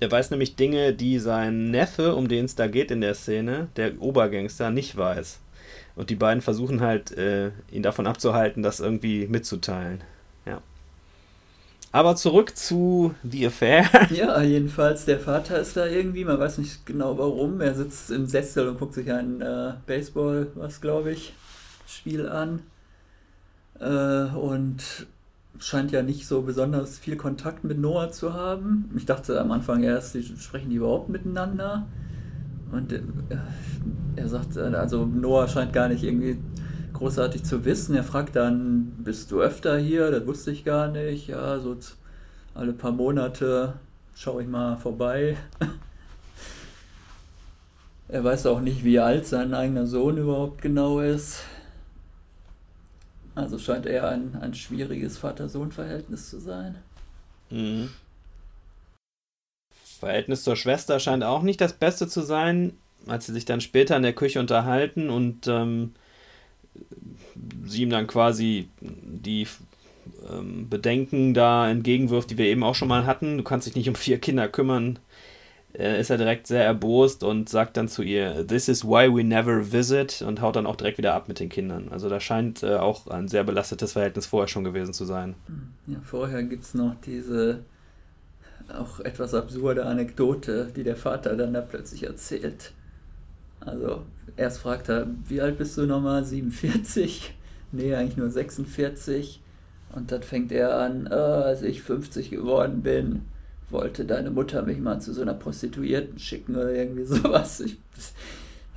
Er 0.00 0.10
weiß 0.10 0.30
nämlich 0.30 0.56
Dinge, 0.56 0.92
die 0.94 1.18
sein 1.18 1.70
Neffe, 1.70 2.14
um 2.14 2.28
den 2.28 2.44
es 2.44 2.54
da 2.54 2.68
geht 2.68 2.90
in 2.90 3.00
der 3.00 3.14
Szene, 3.14 3.68
der 3.76 4.00
Obergangster, 4.00 4.70
nicht 4.70 4.96
weiß. 4.96 5.40
Und 5.96 6.10
die 6.10 6.14
beiden 6.14 6.40
versuchen 6.40 6.80
halt, 6.80 7.10
äh, 7.16 7.50
ihn 7.72 7.82
davon 7.82 8.06
abzuhalten, 8.06 8.62
das 8.62 8.78
irgendwie 8.78 9.26
mitzuteilen. 9.26 10.02
Ja. 10.46 10.62
Aber 11.90 12.14
zurück 12.14 12.56
zu 12.56 13.14
The 13.24 13.48
Affair. 13.48 13.88
Ja, 14.10 14.40
jedenfalls, 14.42 15.04
der 15.06 15.18
Vater 15.18 15.58
ist 15.58 15.76
da 15.76 15.86
irgendwie, 15.86 16.24
man 16.24 16.38
weiß 16.38 16.58
nicht 16.58 16.86
genau 16.86 17.18
warum. 17.18 17.60
Er 17.60 17.74
sitzt 17.74 18.12
im 18.12 18.26
Sessel 18.26 18.68
und 18.68 18.78
guckt 18.78 18.94
sich 18.94 19.10
ein 19.10 19.40
äh, 19.40 19.72
Baseball, 19.86 20.46
was 20.54 20.80
glaube 20.80 21.10
ich, 21.10 21.32
Spiel 21.88 22.28
an. 22.28 22.62
Äh, 23.80 24.36
und 24.36 25.06
scheint 25.58 25.92
ja 25.92 26.02
nicht 26.02 26.26
so 26.26 26.42
besonders 26.42 26.98
viel 26.98 27.16
Kontakt 27.16 27.64
mit 27.64 27.78
Noah 27.78 28.10
zu 28.10 28.34
haben. 28.34 28.90
Ich 28.96 29.06
dachte 29.06 29.40
am 29.40 29.50
Anfang 29.50 29.82
erst, 29.82 30.14
die 30.14 30.22
sprechen 30.22 30.70
die 30.70 30.76
überhaupt 30.76 31.08
miteinander. 31.08 31.86
Und 32.70 32.92
äh, 32.92 33.00
er 34.16 34.28
sagt, 34.28 34.56
äh, 34.56 34.60
also 34.60 35.06
Noah 35.06 35.48
scheint 35.48 35.72
gar 35.72 35.88
nicht 35.88 36.04
irgendwie 36.04 36.38
großartig 36.92 37.44
zu 37.44 37.64
wissen. 37.64 37.94
Er 37.94 38.04
fragt 38.04 38.36
dann, 38.36 38.92
bist 38.98 39.30
du 39.30 39.40
öfter 39.40 39.78
hier? 39.78 40.10
Das 40.10 40.26
wusste 40.26 40.50
ich 40.50 40.64
gar 40.64 40.88
nicht. 40.88 41.28
Ja, 41.28 41.58
so 41.58 41.76
alle 42.54 42.72
paar 42.72 42.92
Monate 42.92 43.74
schaue 44.14 44.42
ich 44.42 44.48
mal 44.48 44.76
vorbei. 44.76 45.36
er 48.08 48.24
weiß 48.24 48.46
auch 48.46 48.60
nicht, 48.60 48.84
wie 48.84 48.98
alt 48.98 49.26
sein 49.26 49.54
eigener 49.54 49.86
Sohn 49.86 50.18
überhaupt 50.18 50.60
genau 50.60 51.00
ist. 51.00 51.42
Also 53.38 53.56
scheint 53.56 53.86
eher 53.86 54.08
ein, 54.08 54.36
ein 54.40 54.52
schwieriges 54.52 55.16
Vater-Sohn-Verhältnis 55.18 56.28
zu 56.28 56.40
sein. 56.40 56.74
Mhm. 57.50 57.90
Verhältnis 60.00 60.42
zur 60.42 60.56
Schwester 60.56 60.98
scheint 60.98 61.22
auch 61.22 61.42
nicht 61.42 61.60
das 61.60 61.72
Beste 61.72 62.08
zu 62.08 62.22
sein, 62.22 62.72
als 63.06 63.26
sie 63.26 63.32
sich 63.32 63.44
dann 63.44 63.60
später 63.60 63.96
in 63.96 64.02
der 64.02 64.12
Küche 64.12 64.40
unterhalten 64.40 65.08
und 65.08 65.46
ähm, 65.46 65.94
sie 67.64 67.82
ihm 67.82 67.90
dann 67.90 68.08
quasi 68.08 68.68
die 68.80 69.46
ähm, 70.28 70.68
Bedenken 70.68 71.32
da 71.32 71.70
entgegenwirft, 71.70 72.30
die 72.30 72.38
wir 72.38 72.46
eben 72.46 72.64
auch 72.64 72.74
schon 72.74 72.88
mal 72.88 73.06
hatten. 73.06 73.38
Du 73.38 73.44
kannst 73.44 73.68
dich 73.68 73.76
nicht 73.76 73.88
um 73.88 73.94
vier 73.94 74.18
Kinder 74.18 74.48
kümmern, 74.48 74.98
ist 75.74 76.10
er 76.10 76.16
direkt 76.16 76.46
sehr 76.46 76.64
erbost 76.64 77.22
und 77.22 77.48
sagt 77.48 77.76
dann 77.76 77.88
zu 77.88 78.02
ihr, 78.02 78.46
This 78.46 78.68
is 78.68 78.84
why 78.84 79.08
we 79.14 79.22
never 79.22 79.72
visit 79.72 80.22
und 80.22 80.40
haut 80.40 80.56
dann 80.56 80.66
auch 80.66 80.76
direkt 80.76 80.98
wieder 80.98 81.14
ab 81.14 81.28
mit 81.28 81.40
den 81.40 81.48
Kindern. 81.48 81.88
Also 81.90 82.08
da 82.08 82.20
scheint 82.20 82.62
äh, 82.62 82.76
auch 82.76 83.06
ein 83.06 83.28
sehr 83.28 83.44
belastetes 83.44 83.92
Verhältnis 83.92 84.26
vorher 84.26 84.48
schon 84.48 84.64
gewesen 84.64 84.94
zu 84.94 85.04
sein. 85.04 85.34
Ja, 85.86 85.98
vorher 86.02 86.42
gibt 86.42 86.64
es 86.64 86.74
noch 86.74 86.94
diese 87.04 87.60
auch 88.74 89.00
etwas 89.00 89.34
absurde 89.34 89.86
Anekdote, 89.86 90.70
die 90.74 90.82
der 90.82 90.96
Vater 90.96 91.36
dann 91.36 91.54
da 91.54 91.60
plötzlich 91.60 92.04
erzählt. 92.04 92.72
Also 93.60 94.02
erst 94.36 94.58
fragt 94.58 94.88
er, 94.88 95.06
wie 95.26 95.40
alt 95.40 95.58
bist 95.58 95.76
du 95.76 95.86
nochmal? 95.86 96.24
47? 96.24 97.34
Nee, 97.70 97.94
eigentlich 97.94 98.16
nur 98.16 98.30
46. 98.30 99.42
Und 99.94 100.10
dann 100.10 100.22
fängt 100.22 100.52
er 100.52 100.78
an, 100.78 101.06
äh, 101.06 101.10
als 101.10 101.60
ich 101.60 101.82
50 101.82 102.30
geworden 102.30 102.80
bin, 102.80 103.26
wollte 103.70 104.04
deine 104.04 104.30
Mutter 104.30 104.62
mich 104.62 104.78
mal 104.78 105.00
zu 105.00 105.12
so 105.12 105.22
einer 105.22 105.34
Prostituierten 105.34 106.18
schicken 106.18 106.56
oder 106.56 106.72
irgendwie 106.72 107.04
sowas. 107.06 107.60
Ich 107.60 107.76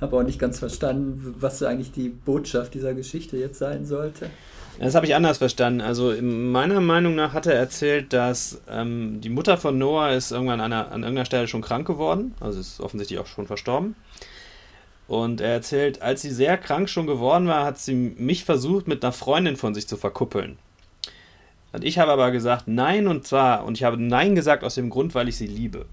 habe 0.00 0.16
auch 0.16 0.22
nicht 0.22 0.38
ganz 0.38 0.58
verstanden, 0.58 1.34
was 1.38 1.62
eigentlich 1.62 1.92
die 1.92 2.08
Botschaft 2.08 2.74
dieser 2.74 2.94
Geschichte 2.94 3.36
jetzt 3.36 3.58
sein 3.58 3.86
sollte. 3.86 4.30
Das 4.78 4.94
habe 4.94 5.06
ich 5.06 5.14
anders 5.14 5.38
verstanden. 5.38 5.80
Also 5.80 6.14
meiner 6.20 6.80
Meinung 6.80 7.14
nach 7.14 7.34
hat 7.34 7.46
er 7.46 7.54
erzählt, 7.54 8.12
dass 8.12 8.60
ähm, 8.68 9.20
die 9.20 9.28
Mutter 9.28 9.58
von 9.58 9.78
Noah 9.78 10.10
ist 10.10 10.32
irgendwann 10.32 10.60
an, 10.60 10.72
einer, 10.72 10.86
an 10.86 11.02
irgendeiner 11.02 11.26
Stelle 11.26 11.46
schon 11.46 11.60
krank 11.62 11.86
geworden. 11.86 12.34
Also 12.40 12.58
ist 12.58 12.80
offensichtlich 12.80 13.18
auch 13.18 13.26
schon 13.26 13.46
verstorben. 13.46 13.94
Und 15.08 15.40
er 15.40 15.50
erzählt, 15.50 16.00
als 16.00 16.22
sie 16.22 16.30
sehr 16.30 16.56
krank 16.56 16.88
schon 16.88 17.06
geworden 17.06 17.46
war, 17.46 17.64
hat 17.64 17.78
sie 17.78 17.94
mich 17.94 18.44
versucht, 18.44 18.88
mit 18.88 19.04
einer 19.04 19.12
Freundin 19.12 19.56
von 19.56 19.74
sich 19.74 19.86
zu 19.86 19.96
verkuppeln. 19.96 20.56
Und 21.72 21.84
ich 21.84 21.98
habe 21.98 22.12
aber 22.12 22.30
gesagt 22.30 22.68
Nein 22.68 23.06
und 23.06 23.26
zwar, 23.26 23.64
und 23.64 23.78
ich 23.78 23.84
habe 23.84 23.96
Nein 23.96 24.34
gesagt 24.34 24.64
aus 24.64 24.74
dem 24.74 24.90
Grund, 24.90 25.14
weil 25.14 25.28
ich 25.28 25.36
sie 25.36 25.46
liebe. 25.46 25.86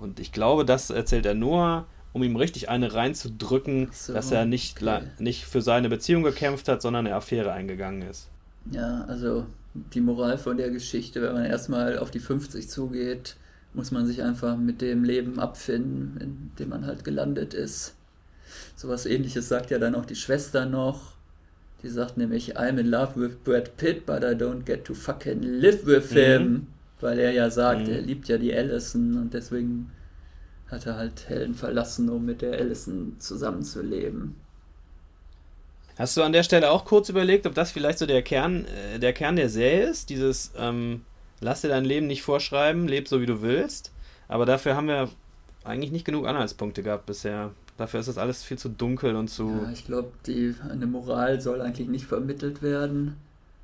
Und 0.00 0.20
ich 0.20 0.32
glaube, 0.32 0.64
das 0.64 0.90
erzählt 0.90 1.26
er 1.26 1.34
Noah, 1.34 1.86
um 2.12 2.22
ihm 2.22 2.36
richtig 2.36 2.68
eine 2.68 2.94
reinzudrücken, 2.94 3.90
so, 3.92 4.12
dass 4.12 4.30
er 4.30 4.46
nicht, 4.46 4.82
okay. 4.82 5.02
nicht 5.18 5.44
für 5.44 5.60
seine 5.60 5.88
Beziehung 5.88 6.22
gekämpft 6.22 6.68
hat, 6.68 6.82
sondern 6.82 7.06
eine 7.06 7.14
Affäre 7.14 7.52
eingegangen 7.52 8.02
ist. 8.02 8.28
Ja, 8.70 9.04
also 9.06 9.46
die 9.74 10.00
Moral 10.00 10.38
von 10.38 10.56
der 10.56 10.70
Geschichte, 10.70 11.20
wenn 11.22 11.34
man 11.34 11.44
erstmal 11.44 11.98
auf 11.98 12.10
die 12.10 12.20
50 12.20 12.68
zugeht, 12.68 13.36
muss 13.74 13.90
man 13.90 14.06
sich 14.06 14.22
einfach 14.22 14.56
mit 14.56 14.80
dem 14.80 15.04
Leben 15.04 15.38
abfinden, 15.38 16.18
in 16.20 16.50
dem 16.58 16.70
man 16.70 16.86
halt 16.86 17.04
gelandet 17.04 17.54
ist. 17.54 17.94
Sowas 18.76 19.06
ähnliches 19.06 19.48
sagt 19.48 19.70
ja 19.70 19.78
dann 19.78 19.94
auch 19.94 20.06
die 20.06 20.16
Schwester 20.16 20.66
noch. 20.66 21.17
Die 21.82 21.88
sagt 21.88 22.16
nämlich, 22.16 22.56
I'm 22.58 22.78
in 22.78 22.88
love 22.88 23.12
with 23.14 23.36
Brad 23.44 23.76
Pitt, 23.76 24.04
but 24.04 24.22
I 24.22 24.34
don't 24.34 24.64
get 24.64 24.84
to 24.86 24.94
fucking 24.94 25.42
live 25.42 25.86
with 25.86 26.10
him. 26.10 26.42
Mhm. 26.42 26.66
Weil 27.00 27.18
er 27.20 27.30
ja 27.30 27.50
sagt, 27.50 27.86
mhm. 27.86 27.92
er 27.92 28.00
liebt 28.00 28.28
ja 28.28 28.38
die 28.38 28.52
Allison 28.52 29.16
und 29.16 29.32
deswegen 29.32 29.90
hat 30.66 30.86
er 30.86 30.96
halt 30.96 31.28
Helen 31.28 31.54
verlassen, 31.54 32.08
um 32.08 32.24
mit 32.24 32.42
der 32.42 32.58
Allison 32.58 33.16
zusammenzuleben. 33.18 34.34
Hast 35.96 36.16
du 36.16 36.22
an 36.22 36.32
der 36.32 36.42
Stelle 36.44 36.70
auch 36.70 36.84
kurz 36.84 37.08
überlegt, 37.08 37.46
ob 37.46 37.54
das 37.54 37.72
vielleicht 37.72 37.98
so 37.98 38.06
der 38.06 38.22
Kern, 38.22 38.66
äh, 38.66 38.98
der 38.98 39.12
Kern 39.12 39.36
der 39.36 39.48
Serie 39.48 39.88
ist? 39.88 40.10
Dieses, 40.10 40.52
ähm, 40.56 41.02
lass 41.40 41.62
dir 41.62 41.68
dein 41.68 41.84
Leben 41.84 42.06
nicht 42.06 42.22
vorschreiben, 42.22 42.86
leb 42.86 43.08
so 43.08 43.20
wie 43.20 43.26
du 43.26 43.42
willst. 43.42 43.92
Aber 44.28 44.46
dafür 44.46 44.76
haben 44.76 44.88
wir 44.88 45.08
eigentlich 45.64 45.90
nicht 45.90 46.04
genug 46.04 46.26
Anhaltspunkte 46.26 46.82
gehabt 46.82 47.06
bisher. 47.06 47.50
Dafür 47.78 48.00
ist 48.00 48.08
das 48.08 48.18
alles 48.18 48.42
viel 48.42 48.58
zu 48.58 48.68
dunkel 48.68 49.14
und 49.14 49.28
zu. 49.28 49.48
Ja, 49.48 49.70
ich 49.70 49.86
glaube, 49.86 50.10
eine 50.68 50.86
Moral 50.86 51.40
soll 51.40 51.60
eigentlich 51.60 51.88
nicht 51.88 52.06
vermittelt 52.06 52.60
werden. 52.60 53.14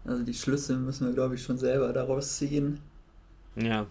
Also 0.04 0.22
die 0.22 0.34
Schlüsse 0.34 0.76
müssen 0.76 1.08
wir, 1.08 1.14
glaube 1.14 1.34
ich, 1.34 1.42
schon 1.42 1.58
selber 1.58 1.92
daraus 1.92 2.36
ziehen. 2.36 2.78
Ja. 3.56 3.86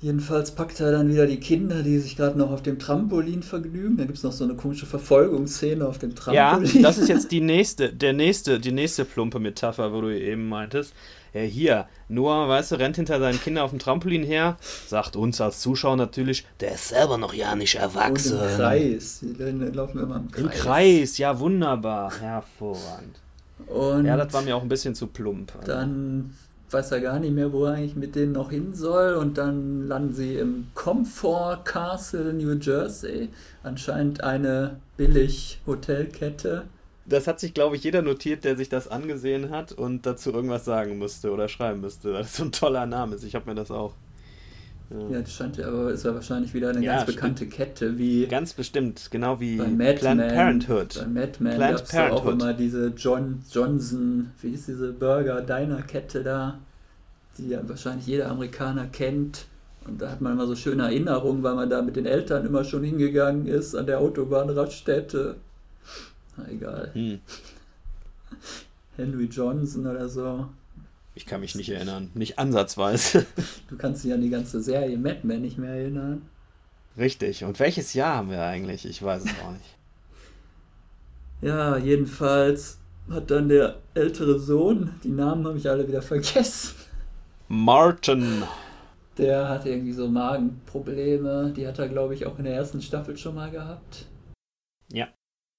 Jedenfalls 0.00 0.54
packt 0.54 0.80
er 0.80 0.92
dann 0.92 1.08
wieder 1.08 1.26
die 1.26 1.40
Kinder, 1.40 1.82
die 1.82 1.98
sich 1.98 2.16
gerade 2.16 2.38
noch 2.38 2.50
auf 2.50 2.62
dem 2.62 2.78
Trampolin 2.78 3.42
vergnügen. 3.42 3.96
Da 3.96 4.04
gibt 4.04 4.18
es 4.18 4.22
noch 4.22 4.32
so 4.32 4.44
eine 4.44 4.54
komische 4.54 4.86
Verfolgungsszene 4.86 5.84
auf 5.84 5.98
dem 5.98 6.14
Trampolin. 6.14 6.76
Ja, 6.76 6.82
das 6.82 6.98
ist 6.98 7.08
jetzt 7.08 7.30
die 7.32 7.40
nächste, 7.40 7.92
der 7.92 8.12
nächste, 8.12 8.60
die 8.60 8.72
nächste 8.72 9.04
plumpe 9.04 9.40
Metapher, 9.40 9.92
wo 9.92 10.00
du 10.00 10.10
eben 10.10 10.48
meintest. 10.48 10.94
Ja, 11.34 11.40
hier, 11.40 11.88
Noah, 12.08 12.48
weißt 12.48 12.72
du, 12.72 12.76
rennt 12.76 12.96
hinter 12.96 13.18
seinen 13.18 13.40
Kindern 13.40 13.64
auf 13.64 13.70
dem 13.70 13.80
Trampolin 13.80 14.22
her, 14.22 14.56
sagt 14.86 15.16
uns 15.16 15.40
als 15.40 15.60
Zuschauer 15.60 15.96
natürlich, 15.96 16.46
der 16.60 16.74
ist 16.74 16.88
selber 16.88 17.18
noch 17.18 17.34
ja 17.34 17.56
nicht 17.56 17.74
erwachsen. 17.74 18.38
Und 18.38 18.44
Im 18.44 18.56
Kreis, 18.56 19.20
die 19.20 19.44
laufen 19.72 19.98
immer 19.98 20.16
im 20.16 20.30
Kreis. 20.30 20.44
Im 20.44 20.50
Kreis, 20.50 21.18
ja, 21.18 21.38
wunderbar, 21.40 22.20
hervorragend. 22.20 23.20
Und 23.66 24.06
ja, 24.06 24.16
das 24.16 24.32
war 24.32 24.42
mir 24.42 24.56
auch 24.56 24.62
ein 24.62 24.68
bisschen 24.68 24.94
zu 24.94 25.08
plump. 25.08 25.52
Also. 25.56 25.72
Dann 25.72 26.34
weiß 26.70 26.92
er 26.92 27.00
gar 27.00 27.18
nicht 27.18 27.34
mehr, 27.34 27.52
wo 27.52 27.64
er 27.64 27.74
eigentlich 27.74 27.96
mit 27.96 28.14
denen 28.14 28.32
noch 28.32 28.50
hin 28.50 28.74
soll. 28.74 29.14
Und 29.14 29.38
dann 29.38 29.88
landen 29.88 30.12
sie 30.12 30.36
im 30.36 30.68
Comfort 30.74 31.64
Castle, 31.64 32.32
New 32.32 32.54
Jersey. 32.54 33.28
Anscheinend 33.62 34.22
eine 34.22 34.76
billig 34.96 35.60
Hotelkette. 35.66 36.64
Das 37.06 37.26
hat 37.26 37.38
sich, 37.38 37.52
glaube 37.52 37.76
ich, 37.76 37.84
jeder 37.84 38.02
notiert, 38.02 38.44
der 38.44 38.56
sich 38.56 38.68
das 38.68 38.88
angesehen 38.88 39.50
hat 39.50 39.72
und 39.72 40.06
dazu 40.06 40.32
irgendwas 40.32 40.64
sagen 40.64 40.98
musste 40.98 41.30
oder 41.32 41.48
schreiben 41.48 41.80
müsste. 41.80 42.12
Das 42.12 42.28
ist 42.28 42.36
so 42.36 42.44
ein 42.44 42.52
toller 42.52 42.86
Name 42.86 43.16
Ich 43.16 43.34
habe 43.34 43.50
mir 43.50 43.54
das 43.54 43.70
auch. 43.70 43.94
Ja, 45.10 45.20
das 45.20 45.32
scheint 45.32 45.56
ja, 45.56 45.68
aber 45.68 45.90
ist 45.90 46.04
ja 46.04 46.14
wahrscheinlich 46.14 46.52
wieder 46.52 46.68
eine 46.68 46.80
ja, 46.80 46.96
ganz 46.96 47.06
bekannte 47.06 47.46
Kette, 47.46 47.98
wie. 47.98 48.26
Ganz 48.26 48.52
bestimmt, 48.52 49.08
genau 49.10 49.40
wie 49.40 49.56
bei 49.56 49.92
Planned 49.94 50.28
Parenthood. 50.28 50.94
Bei 50.94 51.06
Madman 51.06 51.58
gab 51.58 51.82
es 51.82 51.94
auch 51.94 52.26
immer 52.26 52.52
diese 52.52 52.88
John 52.88 53.42
Johnson, 53.50 54.30
wie 54.40 54.50
hieß 54.50 54.66
diese 54.66 54.92
Burger-Diner-Kette 54.92 56.22
da, 56.22 56.58
die 57.38 57.48
ja 57.48 57.66
wahrscheinlich 57.66 58.06
jeder 58.06 58.30
Amerikaner 58.30 58.86
kennt. 58.86 59.46
Und 59.86 60.00
da 60.00 60.10
hat 60.10 60.20
man 60.20 60.32
immer 60.32 60.46
so 60.46 60.54
schöne 60.54 60.84
Erinnerungen, 60.84 61.42
weil 61.42 61.54
man 61.54 61.68
da 61.68 61.82
mit 61.82 61.96
den 61.96 62.06
Eltern 62.06 62.46
immer 62.46 62.64
schon 62.64 62.84
hingegangen 62.84 63.46
ist 63.46 63.74
an 63.74 63.86
der 63.86 64.00
Autobahnraststätte. 64.00 65.36
Na 66.36 66.48
egal. 66.48 66.90
Hm. 66.94 67.20
Henry 68.96 69.26
Johnson 69.26 69.86
oder 69.86 70.08
so. 70.08 70.48
Ich 71.14 71.26
kann 71.26 71.40
mich 71.40 71.54
nicht 71.54 71.68
erinnern. 71.70 72.10
Nicht 72.14 72.38
ansatzweise. 72.38 73.26
Du 73.68 73.76
kannst 73.76 74.04
dich 74.04 74.12
an 74.12 74.20
die 74.20 74.30
ganze 74.30 74.62
Serie 74.62 74.96
Mad 74.98 75.20
Men 75.22 75.42
nicht 75.42 75.58
mehr 75.58 75.70
erinnern. 75.70 76.22
Richtig. 76.96 77.44
Und 77.44 77.58
welches 77.58 77.94
Jahr 77.94 78.16
haben 78.16 78.30
wir 78.30 78.42
eigentlich? 78.42 78.84
Ich 78.86 79.02
weiß 79.02 79.24
es 79.24 79.30
auch 79.42 79.52
nicht. 79.52 79.64
Ja, 81.40 81.76
jedenfalls 81.76 82.78
hat 83.10 83.30
dann 83.30 83.50
der 83.50 83.80
ältere 83.92 84.38
Sohn, 84.38 84.94
die 85.02 85.10
Namen 85.10 85.46
habe 85.46 85.58
ich 85.58 85.68
alle 85.68 85.86
wieder 85.86 86.00
vergessen. 86.00 86.74
Martin. 87.48 88.44
Der 89.18 89.48
hat 89.48 89.66
irgendwie 89.66 89.92
so 89.92 90.08
Magenprobleme. 90.08 91.52
Die 91.54 91.66
hat 91.66 91.78
er, 91.78 91.88
glaube 91.88 92.14
ich, 92.14 92.24
auch 92.24 92.38
in 92.38 92.44
der 92.44 92.54
ersten 92.54 92.80
Staffel 92.80 93.18
schon 93.18 93.34
mal 93.34 93.50
gehabt. 93.50 94.06
Ja. 94.90 95.08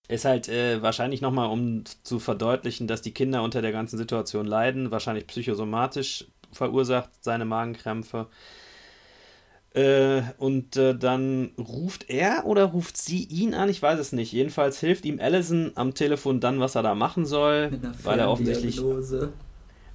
Ist 0.08 0.26
halt 0.26 0.50
äh, 0.50 0.82
wahrscheinlich 0.82 1.22
nochmal, 1.22 1.50
um 1.50 1.84
zu 2.04 2.20
verdeutlichen, 2.20 2.88
dass 2.88 3.02
die 3.02 3.13
Kinder 3.13 3.41
unter 3.41 3.62
der 3.62 3.72
ganzen 3.72 3.98
Situation 3.98 4.46
leiden, 4.46 4.91
wahrscheinlich 4.91 5.26
psychosomatisch 5.26 6.26
verursacht 6.52 7.10
seine 7.22 7.46
Magenkrämpfe. 7.46 8.28
Äh, 9.74 10.22
und 10.38 10.78
äh, 10.78 10.96
dann 10.96 11.52
ruft 11.58 12.10
er 12.10 12.46
oder 12.46 12.65
ruft 12.65 12.98
sie 12.98 13.24
ihn 13.24 13.54
an, 13.54 13.68
ich 13.68 13.82
weiß 13.82 14.00
es 14.00 14.13
nicht. 14.13 14.32
Jedenfalls 14.32 14.80
hilft 14.80 15.06
ihm 15.06 15.20
Allison 15.20 15.72
am 15.76 15.94
Telefon 15.94 16.39
dann, 16.39 16.60
was 16.60 16.76
er 16.76 16.84
da 16.84 16.96
machen 16.96 17.26
soll, 17.26 17.72
weil 18.04 18.20
er 18.20 18.30
offensichtlich 18.30 18.80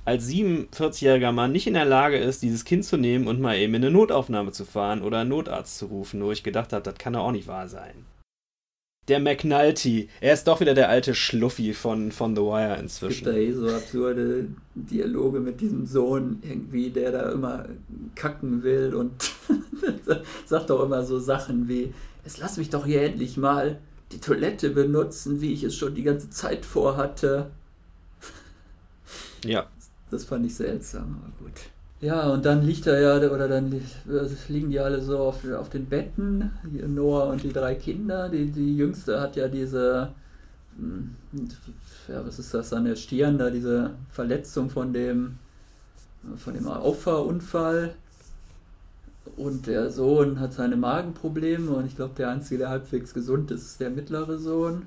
als 0.05 0.29
47-jähriger 0.29 1.31
Mann 1.33 1.53
nicht 1.53 1.67
in 1.67 1.75
der 1.75 1.85
Lage 1.85 2.19
ist, 2.19 2.43
dieses 2.43 2.65
Kind 2.65 2.85
zu 2.85 2.97
nehmen 2.97 3.29
und 3.29 3.41
mal 3.41 3.57
eben 3.57 3.75
in 3.75 3.85
eine 3.85 3.93
Notaufnahme 3.93 4.51
zu 4.51 4.65
fahren 4.65 5.03
oder 5.03 5.21
einen 5.21 5.31
Notarzt 5.31 5.79
zu 5.79 5.87
rufen, 5.87 6.23
wo 6.23 6.33
ich 6.33 6.43
gedacht 6.43 6.73
habe, 6.73 6.83
das 6.83 6.97
kann 6.97 7.13
doch 7.13 7.21
auch 7.21 7.33
nicht 7.33 7.47
wahr 7.47 7.69
sein 7.69 8.07
der 9.11 9.21
McNulty. 9.21 10.09
Er 10.21 10.35
ist 10.35 10.47
doch 10.47 10.61
wieder 10.61 10.73
der 10.73 10.89
alte 10.89 11.15
Schluffi 11.15 11.75
von, 11.75 12.13
von 12.13 12.35
The 12.35 12.43
Wire 12.43 12.79
inzwischen. 12.79 13.27
Es 13.29 13.35
gibt 13.35 13.37
da 13.37 13.39
eh 13.39 13.53
so 13.53 13.69
absurde 13.69 14.47
Dialoge 14.75 15.41
mit 15.41 15.61
diesem 15.61 15.85
Sohn 15.85 16.39
irgendwie, 16.43 16.91
der 16.91 17.13
da 17.13 17.33
immer 17.33 17.67
kacken 18.15 18.63
will 18.63 18.95
und 18.95 19.13
sagt 20.47 20.71
doch 20.71 20.85
immer 20.85 21.05
so 21.05 21.19
Sachen 21.19 21.69
wie, 21.69 21.93
jetzt 22.25 22.39
lass 22.39 22.57
mich 22.57 22.71
doch 22.71 22.87
hier 22.87 23.03
endlich 23.03 23.37
mal 23.37 23.81
die 24.13 24.21
Toilette 24.21 24.71
benutzen, 24.71 25.41
wie 25.41 25.53
ich 25.53 25.65
es 25.65 25.77
schon 25.77 25.95
die 25.95 26.03
ganze 26.03 26.31
Zeit 26.31 26.65
vorhatte. 26.65 27.51
Ja. 29.45 29.67
Das 30.11 30.25
fand 30.25 30.47
ich 30.47 30.55
seltsam, 30.55 31.21
aber 31.23 31.47
gut. 31.47 31.61
Ja, 32.01 32.31
und 32.31 32.47
dann 32.47 32.63
liegt 32.63 32.87
er 32.87 32.99
ja, 33.01 33.31
oder 33.31 33.47
dann 33.47 33.71
liegen 34.49 34.71
die 34.71 34.81
alle 34.81 35.03
so 35.03 35.19
auf, 35.19 35.45
auf 35.53 35.69
den 35.69 35.87
Betten, 35.87 36.51
Noah 36.87 37.29
und 37.29 37.43
die 37.43 37.53
drei 37.53 37.75
Kinder. 37.75 38.31
Die, 38.31 38.51
die 38.51 38.77
jüngste 38.77 39.21
hat 39.21 39.37
ja 39.37 39.49
diese, 39.49 40.11
hm, 40.79 41.15
ja, 42.09 42.27
was 42.27 42.39
ist 42.39 42.55
das, 42.55 42.73
an 42.73 42.87
der 42.87 42.97
Stirn, 42.97 43.37
da 43.37 43.51
diese 43.51 43.91
Verletzung 44.11 44.71
von 44.71 44.95
dem, 44.95 45.39
von 46.37 46.55
dem 46.55 46.69
Auffahrunfall. 46.69 47.95
Und 49.37 49.67
der 49.67 49.91
Sohn 49.91 50.41
hat 50.41 50.55
seine 50.55 50.77
Magenprobleme 50.77 51.71
und 51.71 51.87
ich 51.87 51.97
glaube, 51.97 52.15
der 52.17 52.31
Einzige, 52.31 52.59
der 52.59 52.71
halbwegs 52.71 53.13
gesund 53.13 53.51
ist, 53.51 53.63
ist 53.63 53.81
der 53.81 53.91
mittlere 53.91 54.39
Sohn. 54.39 54.85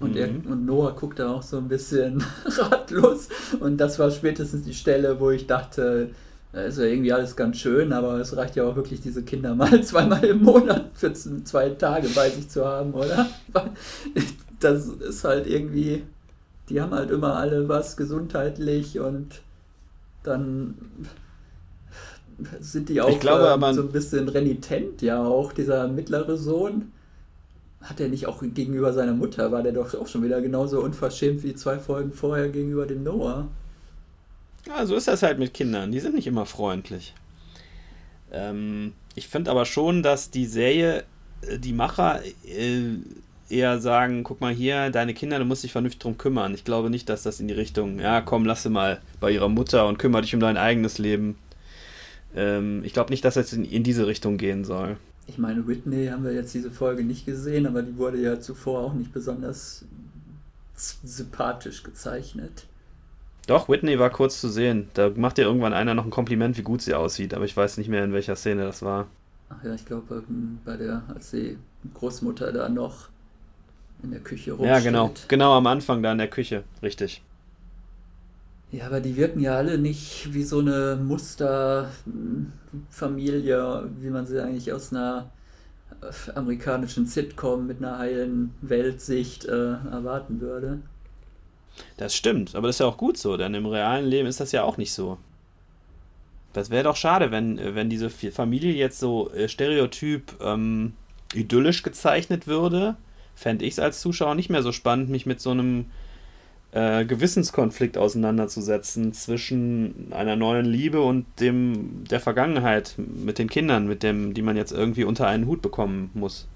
Und, 0.00 0.16
er, 0.16 0.28
mhm. 0.28 0.50
und 0.50 0.64
Noah 0.64 0.96
guckt 0.96 1.18
da 1.18 1.30
auch 1.30 1.42
so 1.42 1.58
ein 1.58 1.68
bisschen 1.68 2.24
ratlos. 2.44 3.28
Und 3.60 3.76
das 3.76 3.98
war 3.98 4.10
spätestens 4.10 4.64
die 4.64 4.74
Stelle, 4.74 5.20
wo 5.20 5.30
ich 5.30 5.46
dachte, 5.46 6.08
da 6.52 6.62
ist 6.62 6.78
ja 6.78 6.84
irgendwie 6.84 7.12
alles 7.12 7.36
ganz 7.36 7.58
schön, 7.58 7.92
aber 7.92 8.18
es 8.18 8.36
reicht 8.36 8.56
ja 8.56 8.64
auch 8.64 8.76
wirklich, 8.76 9.00
diese 9.02 9.22
Kinder 9.22 9.54
mal 9.56 9.82
zweimal 9.84 10.24
im 10.24 10.42
Monat 10.42 10.86
für 10.94 11.12
zwei 11.12 11.68
Tage 11.70 12.08
bei 12.14 12.30
sich 12.30 12.48
zu 12.48 12.66
haben, 12.66 12.92
oder? 12.94 13.28
Das 14.58 14.88
ist 14.88 15.24
halt 15.24 15.46
irgendwie, 15.46 16.02
die 16.68 16.82
haben 16.82 16.92
halt 16.92 17.10
immer 17.10 17.36
alle 17.36 17.66
was 17.70 17.96
gesundheitlich 17.96 19.00
und 19.00 19.40
dann 20.22 20.74
sind 22.60 22.90
die 22.90 23.00
auch 23.00 23.18
glaube, 23.20 23.66
äh, 23.66 23.72
so 23.72 23.80
ein 23.80 23.90
bisschen 23.90 24.28
renitent, 24.28 25.00
ja 25.00 25.24
auch, 25.24 25.54
dieser 25.54 25.88
mittlere 25.88 26.36
Sohn 26.36 26.92
hat 27.82 28.00
er 28.00 28.08
nicht 28.08 28.26
auch 28.26 28.42
gegenüber 28.42 28.92
seiner 28.92 29.14
Mutter, 29.14 29.52
war 29.52 29.62
der 29.62 29.72
doch 29.72 29.94
auch 29.94 30.06
schon 30.06 30.22
wieder 30.22 30.40
genauso 30.40 30.80
unverschämt 30.82 31.42
wie 31.42 31.54
zwei 31.54 31.78
Folgen 31.78 32.12
vorher 32.12 32.48
gegenüber 32.48 32.86
dem 32.86 33.02
Noah. 33.02 33.48
Ja, 34.66 34.84
so 34.84 34.96
ist 34.96 35.08
das 35.08 35.22
halt 35.22 35.38
mit 35.38 35.54
Kindern. 35.54 35.90
Die 35.90 36.00
sind 36.00 36.14
nicht 36.14 36.26
immer 36.26 36.44
freundlich. 36.44 37.14
Ähm, 38.30 38.92
ich 39.14 39.28
finde 39.28 39.50
aber 39.50 39.64
schon, 39.64 40.02
dass 40.02 40.30
die 40.30 40.46
Serie, 40.46 41.04
äh, 41.42 41.58
die 41.58 41.72
Macher 41.72 42.20
äh, 42.46 42.96
eher 43.48 43.80
sagen, 43.80 44.22
guck 44.22 44.40
mal 44.40 44.52
hier, 44.52 44.90
deine 44.90 45.14
Kinder, 45.14 45.38
du 45.38 45.44
musst 45.44 45.64
dich 45.64 45.72
vernünftig 45.72 46.00
drum 46.00 46.18
kümmern. 46.18 46.54
Ich 46.54 46.64
glaube 46.64 46.90
nicht, 46.90 47.08
dass 47.08 47.22
das 47.22 47.40
in 47.40 47.48
die 47.48 47.54
Richtung, 47.54 47.98
ja 47.98 48.20
komm, 48.20 48.44
lass 48.44 48.62
sie 48.62 48.70
mal 48.70 49.00
bei 49.18 49.30
ihrer 49.30 49.48
Mutter 49.48 49.86
und 49.86 49.98
kümmere 49.98 50.22
dich 50.22 50.34
um 50.34 50.40
dein 50.40 50.56
eigenes 50.56 50.98
Leben. 50.98 51.36
Ähm, 52.36 52.84
ich 52.84 52.92
glaube 52.92 53.10
nicht, 53.10 53.24
dass 53.24 53.34
das 53.34 53.52
in, 53.52 53.64
in 53.64 53.82
diese 53.82 54.06
Richtung 54.06 54.36
gehen 54.36 54.64
soll. 54.64 54.98
Ich 55.30 55.38
meine, 55.38 55.68
Whitney 55.68 56.08
haben 56.08 56.24
wir 56.24 56.32
jetzt 56.32 56.52
diese 56.54 56.72
Folge 56.72 57.04
nicht 57.04 57.24
gesehen, 57.24 57.64
aber 57.68 57.82
die 57.82 57.96
wurde 57.96 58.18
ja 58.18 58.40
zuvor 58.40 58.80
auch 58.80 58.94
nicht 58.94 59.12
besonders 59.12 59.84
sympathisch 60.74 61.84
gezeichnet. 61.84 62.66
Doch, 63.46 63.68
Whitney 63.68 64.00
war 64.00 64.10
kurz 64.10 64.40
zu 64.40 64.48
sehen. 64.48 64.88
Da 64.94 65.08
macht 65.14 65.38
ja 65.38 65.44
irgendwann 65.44 65.72
einer 65.72 65.94
noch 65.94 66.04
ein 66.04 66.10
Kompliment, 66.10 66.58
wie 66.58 66.62
gut 66.62 66.82
sie 66.82 66.94
aussieht, 66.94 67.32
aber 67.32 67.44
ich 67.44 67.56
weiß 67.56 67.78
nicht 67.78 67.88
mehr, 67.88 68.02
in 68.02 68.12
welcher 68.12 68.34
Szene 68.34 68.64
das 68.64 68.82
war. 68.82 69.06
Ach 69.50 69.62
ja, 69.62 69.72
ich 69.72 69.86
glaube, 69.86 70.24
ähm, 70.28 70.58
bei 70.64 70.76
der, 70.76 71.04
als 71.14 71.30
die 71.30 71.56
Großmutter 71.94 72.52
da 72.52 72.68
noch 72.68 73.08
in 74.02 74.10
der 74.10 74.20
Küche 74.20 74.50
rumsteht. 74.50 74.68
Ja, 74.68 74.80
genau. 74.80 75.12
Genau 75.28 75.56
am 75.56 75.66
Anfang 75.68 76.02
da 76.02 76.10
in 76.10 76.18
der 76.18 76.28
Küche, 76.28 76.64
richtig. 76.82 77.22
Ja, 78.72 78.86
aber 78.86 79.00
die 79.00 79.16
wirken 79.16 79.40
ja 79.40 79.56
alle 79.56 79.78
nicht 79.78 80.32
wie 80.32 80.44
so 80.44 80.60
eine 80.60 80.96
Musterfamilie, 81.02 83.90
wie 83.98 84.10
man 84.10 84.26
sie 84.26 84.40
eigentlich 84.40 84.72
aus 84.72 84.92
einer 84.92 85.32
äh, 86.00 86.12
amerikanischen 86.36 87.06
Sitcom 87.06 87.66
mit 87.66 87.78
einer 87.78 87.98
heilen 87.98 88.54
Weltsicht 88.62 89.46
äh, 89.46 89.72
erwarten 89.72 90.40
würde. 90.40 90.78
Das 91.96 92.14
stimmt, 92.14 92.54
aber 92.54 92.68
das 92.68 92.76
ist 92.76 92.80
ja 92.80 92.86
auch 92.86 92.96
gut 92.96 93.16
so, 93.16 93.36
denn 93.36 93.54
im 93.54 93.66
realen 93.66 94.06
Leben 94.06 94.28
ist 94.28 94.38
das 94.38 94.52
ja 94.52 94.62
auch 94.62 94.76
nicht 94.76 94.92
so. 94.92 95.18
Das 96.52 96.70
wäre 96.70 96.84
doch 96.84 96.96
schade, 96.96 97.30
wenn, 97.30 97.58
wenn 97.74 97.90
diese 97.90 98.10
Familie 98.10 98.72
jetzt 98.72 99.00
so 99.00 99.30
äh, 99.32 99.48
stereotyp 99.48 100.34
ähm, 100.40 100.94
idyllisch 101.34 101.82
gezeichnet 101.82 102.46
würde. 102.46 102.96
Fände 103.34 103.64
ich 103.64 103.74
es 103.74 103.78
als 103.78 104.00
Zuschauer 104.00 104.34
nicht 104.34 104.50
mehr 104.50 104.62
so 104.62 104.72
spannend, 104.72 105.10
mich 105.10 105.26
mit 105.26 105.40
so 105.40 105.50
einem 105.50 105.86
äh, 106.72 107.04
Gewissenskonflikt 107.04 107.98
auseinanderzusetzen 107.98 109.12
zwischen 109.12 110.12
einer 110.12 110.36
neuen 110.36 110.66
Liebe 110.66 111.00
und 111.00 111.26
dem 111.40 112.04
der 112.10 112.20
Vergangenheit 112.20 112.94
mit 112.96 113.38
den 113.38 113.48
Kindern, 113.48 113.86
mit 113.86 114.02
dem, 114.02 114.34
die 114.34 114.42
man 114.42 114.56
jetzt 114.56 114.72
irgendwie 114.72 115.04
unter 115.04 115.26
einen 115.26 115.46
Hut 115.46 115.62
bekommen 115.62 116.10
muss. 116.14 116.46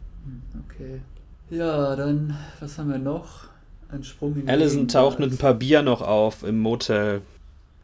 Okay. 0.67 1.01
Ja, 1.51 1.97
dann, 1.97 2.37
was 2.61 2.79
haben 2.79 2.91
wir 2.91 2.99
noch? 2.99 3.49
Ein 3.91 4.03
Sprung 4.03 4.37
in 4.37 4.49
Allison 4.49 4.89
taucht 4.89 5.19
mit 5.19 5.31
ein 5.31 5.39
paar 5.39 5.55
Bier 5.55 5.83
noch 5.83 6.01
auf 6.01 6.43
im 6.43 6.59
Motel. 6.61 7.21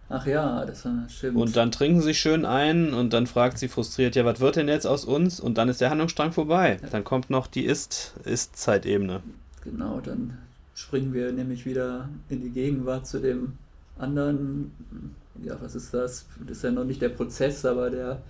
Ach 0.09 0.27
ja, 0.27 0.65
das 0.67 0.87
stimmt. 1.09 1.37
Und 1.37 1.57
dann 1.57 1.71
trinken 1.71 2.01
sie 2.01 2.15
schön 2.15 2.45
ein 2.45 2.93
und 2.93 3.13
dann 3.13 3.29
fragt 3.29 3.59
sie 3.59 3.69
frustriert, 3.69 4.17
ja, 4.17 4.25
was 4.25 4.41
wird 4.41 4.57
denn 4.57 4.67
jetzt 4.67 4.87
aus 4.87 5.05
uns? 5.05 5.39
Und 5.39 5.57
dann 5.57 5.69
ist 5.69 5.81
der 5.81 5.91
Handlungsstrang 5.91 6.33
vorbei. 6.33 6.79
Ja. 6.83 6.89
Dann 6.91 7.05
kommt 7.05 7.31
noch 7.31 7.47
die 7.47 7.65
Ist-Zeitebene. 7.65 9.17
Ist 9.17 9.63
genau, 9.63 10.01
dann 10.01 10.39
springen 10.81 11.13
wir 11.13 11.31
nämlich 11.33 11.67
wieder 11.67 12.09
in 12.29 12.41
die 12.41 12.51
Gegenwart 12.51 13.07
zu 13.07 13.21
dem 13.21 13.53
anderen, 13.99 14.73
ja, 15.43 15.57
was 15.61 15.75
ist 15.75 15.93
das? 15.93 16.27
Das 16.47 16.57
ist 16.57 16.65
ja 16.65 16.71
noch 16.71 16.85
nicht 16.85 17.03
der 17.03 17.11
Prozess, 17.11 17.65
aber 17.65 17.91
der 17.91 18.23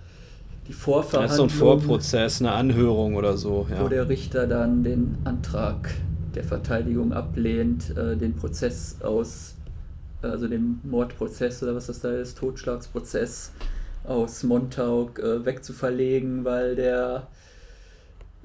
die 0.67 0.73
Vorverhandlung. 0.73 1.21
Das 1.23 1.31
ist 1.31 1.37
so 1.37 1.43
ein 1.43 1.49
Vorprozess, 1.49 2.41
eine 2.41 2.51
Anhörung 2.51 3.15
oder 3.15 3.37
so. 3.37 3.65
Ja. 3.69 3.83
Wo 3.83 3.87
der 3.87 4.07
Richter 4.09 4.47
dann 4.47 4.83
den 4.83 5.17
Antrag 5.23 5.95
der 6.35 6.43
Verteidigung 6.43 7.13
ablehnt, 7.13 7.95
äh, 7.97 8.15
den 8.15 8.35
Prozess 8.35 9.01
aus, 9.01 9.55
also 10.21 10.47
den 10.47 10.79
Mordprozess 10.83 11.63
oder 11.63 11.75
was 11.75 11.87
das 11.87 12.01
da 12.01 12.11
ist, 12.11 12.37
Totschlagsprozess 12.37 13.53
aus 14.03 14.43
Montauk 14.43 15.19
äh, 15.19 15.45
wegzuverlegen, 15.45 16.45
weil 16.45 16.75
der 16.75 17.27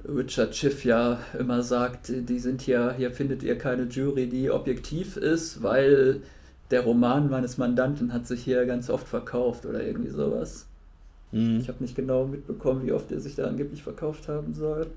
Richard 0.05 0.55
Schiff 0.55 0.85
ja 0.85 1.19
immer 1.37 1.63
sagt, 1.63 2.09
die 2.09 2.39
sind 2.39 2.61
hier, 2.61 2.93
hier 2.97 3.11
findet 3.11 3.43
ihr 3.43 3.57
keine 3.57 3.83
Jury, 3.83 4.27
die 4.27 4.51
objektiv 4.51 5.17
ist, 5.17 5.63
weil 5.63 6.21
der 6.71 6.81
Roman 6.81 7.29
meines 7.29 7.57
Mandanten 7.57 8.13
hat 8.13 8.27
sich 8.27 8.43
hier 8.43 8.65
ganz 8.65 8.89
oft 8.89 9.07
verkauft 9.07 9.65
oder 9.65 9.83
irgendwie 9.83 10.09
sowas. 10.11 10.67
Mhm. 11.31 11.59
Ich 11.59 11.67
habe 11.67 11.81
nicht 11.81 11.95
genau 11.95 12.25
mitbekommen, 12.25 12.85
wie 12.85 12.91
oft 12.91 13.11
er 13.11 13.19
sich 13.19 13.35
da 13.35 13.47
angeblich 13.47 13.83
verkauft 13.83 14.27
haben 14.27 14.53
soll. 14.53 14.87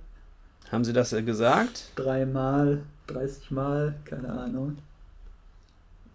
Haben 0.71 0.85
Sie 0.85 0.93
das 0.93 1.13
äh, 1.13 1.23
gesagt? 1.23 1.91
Dreimal, 1.97 2.83
30 3.09 3.51
Mal, 3.51 3.95
keine 4.05 4.31
Ahnung. 4.31 4.79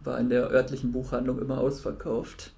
War 0.02 0.20
in 0.20 0.30
der 0.30 0.50
örtlichen 0.50 0.92
Buchhandlung 0.92 1.40
immer 1.40 1.60
ausverkauft. 1.60 2.52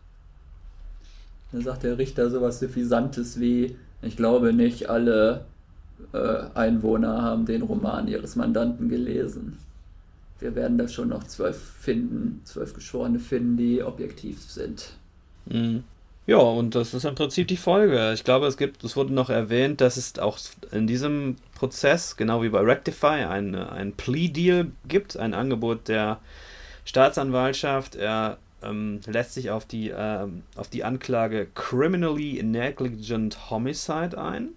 Dann 1.52 1.62
sagt 1.62 1.84
der 1.84 1.98
Richter 1.98 2.30
sowas 2.30 2.60
Suffisantes 2.60 3.40
wie, 3.40 3.78
ich 4.02 4.18
glaube 4.18 4.54
nicht 4.54 4.90
alle 4.90 5.46
Einwohner 6.14 7.22
haben 7.22 7.46
den 7.46 7.62
Roman 7.62 8.08
ihres 8.08 8.36
Mandanten 8.36 8.90
gelesen. 8.90 9.58
Wir 10.40 10.56
werden 10.56 10.78
da 10.78 10.88
schon 10.88 11.10
noch 11.10 11.24
zwölf 11.24 11.58
finden, 11.58 12.42
zwölf 12.44 12.74
Geschworene 12.74 13.20
finden, 13.20 13.58
die 13.58 13.82
objektiv 13.82 14.42
sind. 14.42 14.94
Mhm. 15.46 15.84
Ja, 16.28 16.38
und 16.38 16.76
das 16.76 16.94
ist 16.94 17.06
im 17.06 17.16
Prinzip 17.16 17.48
die 17.48 17.58
Folge. 17.58 18.12
Ich 18.14 18.26
glaube, 18.26 18.48
es 18.48 18.58
gibt, 18.58 18.84
es 18.84 18.98
wurde 18.98 19.14
noch 19.14 19.30
erwähnt, 19.30 19.80
dass 19.80 19.96
es 19.96 20.20
auch 20.20 20.38
in 20.72 20.86
diesem 20.86 21.38
Prozess, 21.56 22.18
genau 22.18 22.44
wie 22.44 22.50
bei 22.50 22.60
Rectify, 22.60 23.24
ein, 23.24 23.56
ein 23.56 23.94
Plea-Deal 23.94 24.68
gibt, 24.88 25.16
ein 25.16 25.34
Angebot 25.34 25.88
der 25.88 26.20
Staatsanwaltschaft. 26.84 27.96
Er 27.96 28.38
ähm, 28.62 29.00
lässt 29.08 29.36
sich 29.36 29.52
auf 29.52 29.66
die, 29.66 29.94
ähm, 29.96 30.44
auf 30.58 30.68
die 30.68 30.84
Anklage 30.84 31.48
Criminally 31.56 32.44
Negligent 32.44 33.50
Homicide 33.50 34.22
ein 34.22 34.50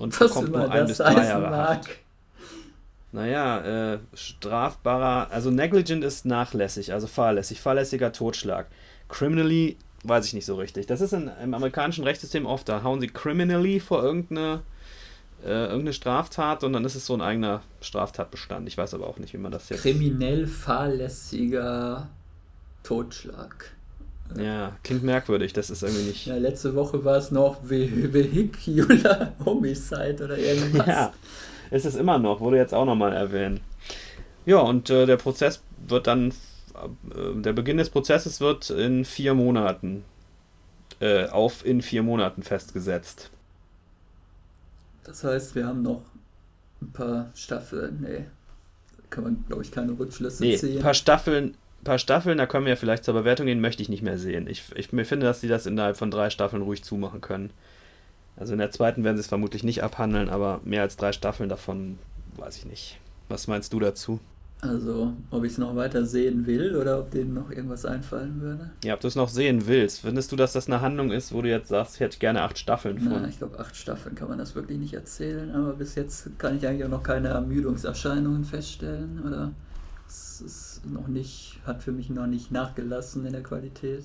und 0.00 0.18
Was 0.18 0.28
bekommt 0.28 0.52
nur 0.52 0.70
ein 0.70 0.86
bis 0.86 0.96
drei 0.96 1.26
Jahre 1.26 1.50
Haft. 1.50 1.90
Naja, 3.12 3.94
äh, 3.94 3.98
strafbarer, 4.14 5.30
also 5.30 5.50
negligent 5.50 6.04
ist 6.04 6.24
nachlässig, 6.24 6.92
also 6.92 7.06
fahrlässig, 7.06 7.60
fahrlässiger 7.60 8.12
Totschlag. 8.12 8.66
Criminally 9.08 9.76
weiß 10.04 10.26
ich 10.26 10.32
nicht 10.32 10.46
so 10.46 10.54
richtig. 10.54 10.86
Das 10.86 11.00
ist 11.00 11.12
in, 11.12 11.30
im 11.42 11.52
amerikanischen 11.52 12.04
Rechtssystem 12.04 12.46
oft, 12.46 12.68
da 12.68 12.82
hauen 12.82 13.00
sie 13.00 13.08
criminally 13.08 13.80
vor 13.80 14.02
irgendeine, 14.02 14.62
äh, 15.44 15.64
irgendeine 15.64 15.92
Straftat 15.92 16.64
und 16.64 16.72
dann 16.72 16.84
ist 16.84 16.94
es 16.94 17.04
so 17.04 17.14
ein 17.14 17.20
eigener 17.20 17.62
Straftatbestand. 17.80 18.68
Ich 18.68 18.78
weiß 18.78 18.94
aber 18.94 19.06
auch 19.06 19.18
nicht, 19.18 19.34
wie 19.34 19.38
man 19.38 19.52
das 19.52 19.68
jetzt. 19.68 19.82
Kriminell 19.82 20.46
fahrlässiger 20.46 22.08
Totschlag. 22.84 23.72
Ja, 24.36 24.76
klingt 24.82 25.02
merkwürdig, 25.02 25.52
das 25.52 25.70
ist 25.70 25.82
irgendwie 25.82 26.04
nicht. 26.04 26.26
Ja, 26.26 26.36
letzte 26.36 26.74
Woche 26.74 27.04
war 27.04 27.16
es 27.16 27.30
noch 27.30 27.58
Vehicular 27.62 29.32
Homicide 29.44 30.24
oder 30.24 30.38
irgendwas. 30.38 30.86
Ja, 30.86 31.12
ist 31.70 31.86
es 31.86 31.96
immer 31.96 32.18
noch, 32.18 32.40
wurde 32.40 32.56
jetzt 32.56 32.74
auch 32.74 32.84
nochmal 32.84 33.12
erwähnt. 33.12 33.60
Ja, 34.46 34.58
und 34.58 34.90
äh, 34.90 35.06
der 35.06 35.16
Prozess 35.16 35.62
wird 35.86 36.06
dann 36.06 36.30
äh, 36.30 37.40
der 37.40 37.52
Beginn 37.52 37.76
des 37.76 37.90
Prozesses 37.90 38.40
wird 38.40 38.70
in 38.70 39.04
vier 39.04 39.34
Monaten 39.34 40.04
äh, 41.00 41.26
auf 41.26 41.64
in 41.64 41.82
vier 41.82 42.02
Monaten 42.02 42.42
festgesetzt. 42.42 43.30
Das 45.04 45.24
heißt, 45.24 45.54
wir 45.54 45.66
haben 45.66 45.82
noch 45.82 46.02
ein 46.80 46.92
paar 46.92 47.30
Staffeln. 47.34 48.00
Nee, 48.00 48.26
kann 49.08 49.24
man, 49.24 49.44
glaube 49.46 49.62
ich, 49.62 49.72
keine 49.72 49.98
Rückschlüsse 49.98 50.42
nee, 50.42 50.56
ziehen. 50.56 50.78
Ein 50.78 50.82
paar 50.82 50.94
Staffeln, 50.94 51.56
paar 51.84 51.98
Staffeln, 51.98 52.38
da 52.38 52.46
können 52.46 52.66
wir 52.66 52.70
ja 52.70 52.76
vielleicht 52.76 53.04
zur 53.04 53.14
Bewertung 53.14 53.46
gehen, 53.46 53.60
möchte 53.60 53.82
ich 53.82 53.88
nicht 53.88 54.02
mehr 54.02 54.18
sehen. 54.18 54.46
Ich, 54.48 54.64
ich 54.74 54.88
finde, 54.88 55.26
dass 55.26 55.40
sie 55.40 55.48
das 55.48 55.66
innerhalb 55.66 55.96
von 55.96 56.10
drei 56.10 56.30
Staffeln 56.30 56.62
ruhig 56.62 56.84
zumachen 56.84 57.20
können. 57.20 57.50
Also 58.36 58.52
in 58.52 58.58
der 58.58 58.70
zweiten 58.70 59.04
werden 59.04 59.16
sie 59.16 59.22
es 59.22 59.26
vermutlich 59.26 59.64
nicht 59.64 59.82
abhandeln, 59.82 60.28
aber 60.28 60.60
mehr 60.64 60.82
als 60.82 60.96
drei 60.96 61.12
Staffeln 61.12 61.48
davon 61.48 61.98
weiß 62.36 62.56
ich 62.58 62.66
nicht. 62.66 62.98
Was 63.28 63.46
meinst 63.46 63.72
du 63.72 63.80
dazu? 63.80 64.20
Also, 64.62 65.14
ob 65.30 65.44
ich 65.44 65.52
es 65.52 65.58
noch 65.58 65.74
weiter 65.74 66.04
sehen 66.04 66.46
will 66.46 66.76
oder 66.76 66.98
ob 66.98 67.10
denen 67.10 67.32
noch 67.32 67.50
irgendwas 67.50 67.86
einfallen 67.86 68.42
würde. 68.42 68.70
Ja, 68.84 68.92
ob 68.92 69.00
du 69.00 69.08
es 69.08 69.16
noch 69.16 69.30
sehen 69.30 69.66
willst. 69.66 70.00
Findest 70.00 70.32
du, 70.32 70.36
dass 70.36 70.52
das 70.52 70.66
eine 70.66 70.82
Handlung 70.82 71.12
ist, 71.12 71.32
wo 71.32 71.40
du 71.40 71.48
jetzt 71.48 71.68
sagst, 71.68 71.94
ich 71.94 72.00
hätte 72.00 72.18
gerne 72.18 72.42
acht 72.42 72.58
Staffeln 72.58 72.98
von? 72.98 73.12
Nein, 73.12 73.30
ich 73.30 73.38
glaube, 73.38 73.58
acht 73.58 73.74
Staffeln 73.74 74.14
kann 74.14 74.28
man 74.28 74.36
das 74.36 74.54
wirklich 74.54 74.78
nicht 74.78 74.92
erzählen, 74.92 75.50
aber 75.52 75.72
bis 75.72 75.94
jetzt 75.94 76.38
kann 76.38 76.58
ich 76.58 76.66
eigentlich 76.66 76.84
auch 76.84 76.90
noch 76.90 77.02
keine 77.02 77.28
Ermüdungserscheinungen 77.28 78.44
feststellen 78.44 79.22
oder 79.26 79.52
es 80.40 80.76
ist 80.76 80.86
noch 80.86 81.08
nicht, 81.08 81.58
hat 81.66 81.82
für 81.82 81.92
mich 81.92 82.10
noch 82.10 82.26
nicht 82.26 82.50
nachgelassen 82.50 83.26
in 83.26 83.32
der 83.32 83.42
Qualität. 83.42 84.04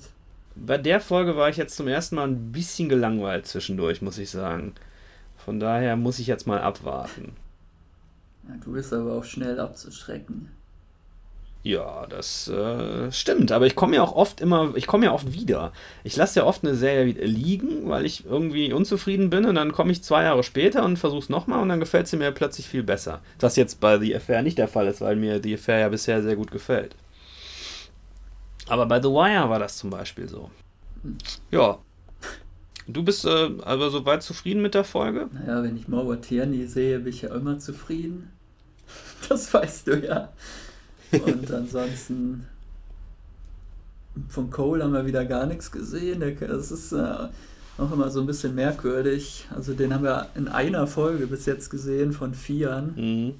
Bei 0.54 0.78
der 0.78 1.00
Folge 1.00 1.36
war 1.36 1.48
ich 1.48 1.56
jetzt 1.56 1.76
zum 1.76 1.86
ersten 1.86 2.16
Mal 2.16 2.28
ein 2.28 2.52
bisschen 2.52 2.88
gelangweilt 2.88 3.46
zwischendurch, 3.46 4.00
muss 4.00 4.18
ich 4.18 4.30
sagen. 4.30 4.74
Von 5.36 5.60
daher 5.60 5.96
muss 5.96 6.18
ich 6.18 6.26
jetzt 6.26 6.46
mal 6.46 6.60
abwarten. 6.60 7.36
Ja, 8.48 8.54
du 8.64 8.72
bist 8.72 8.92
aber 8.92 9.12
auch 9.12 9.24
schnell 9.24 9.60
abzuschrecken. 9.60 10.48
Ja, 11.66 12.06
das 12.06 12.46
äh, 12.46 13.10
stimmt, 13.10 13.50
aber 13.50 13.66
ich 13.66 13.74
komme 13.74 13.96
ja 13.96 14.02
auch 14.04 14.14
oft 14.14 14.40
immer, 14.40 14.76
ich 14.76 14.86
komme 14.86 15.06
ja 15.06 15.12
oft 15.12 15.32
wieder. 15.32 15.72
Ich 16.04 16.14
lasse 16.14 16.38
ja 16.38 16.46
oft 16.46 16.62
eine 16.62 16.76
Serie 16.76 17.12
liegen, 17.26 17.88
weil 17.88 18.06
ich 18.06 18.24
irgendwie 18.24 18.72
unzufrieden 18.72 19.30
bin 19.30 19.44
und 19.46 19.56
dann 19.56 19.72
komme 19.72 19.90
ich 19.90 20.04
zwei 20.04 20.22
Jahre 20.22 20.44
später 20.44 20.84
und 20.84 20.96
versuche 20.96 21.24
es 21.24 21.28
nochmal 21.28 21.60
und 21.60 21.68
dann 21.68 21.80
gefällt 21.80 22.06
sie 22.06 22.18
mir 22.18 22.30
plötzlich 22.30 22.68
viel 22.68 22.84
besser. 22.84 23.20
Was 23.40 23.56
jetzt 23.56 23.80
bei 23.80 23.98
The 23.98 24.14
Affair 24.14 24.42
nicht 24.42 24.58
der 24.58 24.68
Fall 24.68 24.86
ist, 24.86 25.00
weil 25.00 25.16
mir 25.16 25.42
The 25.42 25.54
Affair 25.54 25.80
ja 25.80 25.88
bisher 25.88 26.22
sehr 26.22 26.36
gut 26.36 26.52
gefällt. 26.52 26.94
Aber 28.68 28.86
bei 28.86 29.02
The 29.02 29.08
Wire 29.08 29.50
war 29.50 29.58
das 29.58 29.76
zum 29.76 29.90
Beispiel 29.90 30.28
so. 30.28 30.52
Ja. 31.50 31.78
Du 32.86 33.02
bist 33.02 33.24
äh, 33.24 33.50
aber 33.62 33.90
soweit 33.90 34.22
zufrieden 34.22 34.62
mit 34.62 34.74
der 34.74 34.84
Folge? 34.84 35.28
Naja, 35.32 35.64
wenn 35.64 35.76
ich 35.76 35.88
Mauro 35.88 36.14
Tierney 36.14 36.68
sehe, 36.68 37.00
bin 37.00 37.12
ich 37.12 37.22
ja 37.22 37.34
immer 37.34 37.58
zufrieden. 37.58 38.30
Das 39.28 39.52
weißt 39.52 39.88
du 39.88 40.06
ja. 40.06 40.32
Und 41.12 41.50
ansonsten 41.50 42.46
von 44.28 44.50
Cole 44.50 44.82
haben 44.82 44.92
wir 44.92 45.06
wieder 45.06 45.24
gar 45.24 45.46
nichts 45.46 45.70
gesehen. 45.70 46.22
Das 46.40 46.70
ist 46.70 46.92
äh, 46.92 47.28
auch 47.78 47.92
immer 47.92 48.10
so 48.10 48.20
ein 48.20 48.26
bisschen 48.26 48.54
merkwürdig. 48.54 49.46
Also 49.54 49.74
den 49.74 49.92
haben 49.92 50.04
wir 50.04 50.28
in 50.34 50.48
einer 50.48 50.86
Folge 50.86 51.26
bis 51.26 51.46
jetzt 51.46 51.70
gesehen 51.70 52.12
von 52.12 52.34
Vieren. 52.34 52.94
Mhm 52.96 53.34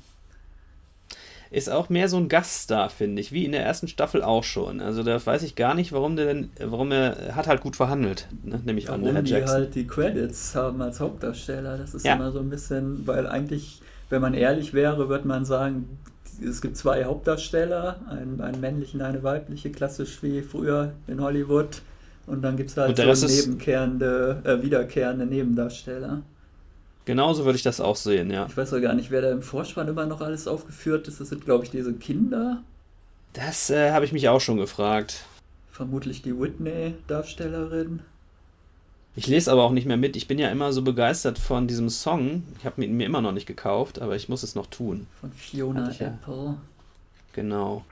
ist 1.51 1.71
auch 1.71 1.89
mehr 1.89 2.09
so 2.09 2.17
ein 2.17 2.29
Gaststar, 2.29 2.91
finde 2.91 3.21
ich, 3.21 3.33
wie 3.33 3.45
in 3.45 3.53
der 3.53 3.65
ersten 3.65 3.89
Staffel 3.89 4.23
auch 4.23 4.45
schon. 4.45 4.81
Also 4.81 5.03
da 5.03 5.25
weiß 5.25 5.43
ich 5.43 5.55
gar 5.55 5.75
nicht, 5.75 5.93
warum 5.93 6.17
der 6.17 6.27
denn, 6.27 6.51
warum 6.59 6.91
er 6.93 7.35
hat 7.37 7.47
halt 7.47 7.61
gut 7.61 7.77
verhandelt, 7.77 8.27
ne? 8.43 8.61
nehme 8.65 8.79
ich 8.79 8.89
warum 8.89 9.05
an, 9.05 9.13
Herr 9.13 9.25
Jackson. 9.25 9.47
die 9.47 9.63
halt 9.63 9.75
die 9.75 9.87
Credits 9.87 10.55
haben 10.55 10.81
als 10.83 11.01
Hauptdarsteller. 11.01 11.79
Das 11.79 11.95
ist 11.95 12.05
ja. 12.05 12.15
immer 12.15 12.33
so 12.33 12.41
ein 12.41 12.51
bisschen, 12.51 13.07
weil 13.07 13.27
eigentlich, 13.27 13.81
wenn 14.11 14.21
man 14.21 14.35
ehrlich 14.35 14.75
wäre, 14.75 15.09
würde 15.09 15.29
man 15.29 15.45
sagen, 15.45 15.99
es 16.43 16.61
gibt 16.61 16.77
zwei 16.77 17.05
Hauptdarsteller, 17.05 18.01
einen, 18.09 18.41
einen 18.41 18.61
männlichen, 18.61 19.03
eine 19.03 19.23
weibliche, 19.23 19.71
klassisch 19.71 20.23
wie 20.23 20.43
früher 20.43 20.93
in 21.07 21.21
Hollywood. 21.21 21.83
Und 22.27 22.43
dann 22.43 22.57
gibt 22.57 22.71
es 22.71 22.77
halt 22.77 22.97
so 22.97 23.27
nebenkehrende, 23.27 24.43
äh, 24.45 24.63
wiederkehrende 24.63 25.27
Nebendarsteller. 25.27 26.23
Genauso 27.05 27.45
würde 27.45 27.57
ich 27.57 27.63
das 27.63 27.81
auch 27.81 27.95
sehen, 27.95 28.33
ja. 28.33 28.47
Ich 28.49 28.57
weiß 28.57 28.75
auch 28.75 28.81
gar 28.81 28.95
nicht, 28.95 29.13
wer 29.13 29.23
da 29.23 29.31
im 29.31 29.43
Vorspann 29.43 29.87
immer 29.87 30.07
noch 30.07 30.21
alles 30.21 30.49
aufgeführt 30.49 31.07
ist. 31.07 31.21
Das 31.21 31.29
sind, 31.29 31.45
glaube 31.45 31.65
ich, 31.65 31.71
diese 31.71 31.93
Kinder. 31.93 32.63
Das 33.33 33.71
äh, 33.71 33.93
habe 33.93 34.05
ich 34.05 34.13
mich 34.13 34.29
auch 34.29 34.41
schon 34.41 34.57
gefragt. 34.57 35.25
Vermutlich 35.71 36.23
die 36.23 36.37
Whitney-Darstellerin. 36.37 38.01
Ich 39.19 39.27
lese 39.27 39.51
aber 39.51 39.65
auch 39.65 39.71
nicht 39.73 39.87
mehr 39.87 39.97
mit. 39.97 40.15
Ich 40.15 40.29
bin 40.29 40.39
ja 40.39 40.51
immer 40.51 40.73
so 40.75 40.83
begeistert 40.83 41.39
von 41.39 41.67
diesem 41.67 41.89
Song. 41.89 42.43
Ich 42.59 42.67
habe 42.67 42.85
ihn 42.85 42.97
mir 42.97 43.07
immer 43.07 43.23
noch 43.23 43.33
nicht 43.33 43.47
gekauft, 43.47 44.01
aber 44.01 44.15
ich 44.15 44.29
muss 44.29 44.43
es 44.43 44.55
noch 44.55 44.67
tun. 44.67 45.07
Von 45.21 45.33
Fiona 45.33 45.89
Apple. 45.91 46.05
Ja. 46.45 46.57
Genau. 47.33 47.85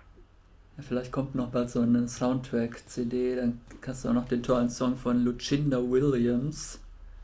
Ja, 0.76 0.82
vielleicht 0.86 1.12
kommt 1.12 1.34
noch 1.34 1.48
bald 1.48 1.70
so 1.70 1.80
eine 1.80 2.06
Soundtrack-CD. 2.08 3.36
Dann 3.36 3.60
kannst 3.80 4.04
du 4.04 4.10
auch 4.10 4.12
noch 4.12 4.28
den 4.28 4.42
tollen 4.42 4.68
Song 4.68 4.96
von 4.96 5.24
Lucinda 5.24 5.78
Williams 5.78 6.78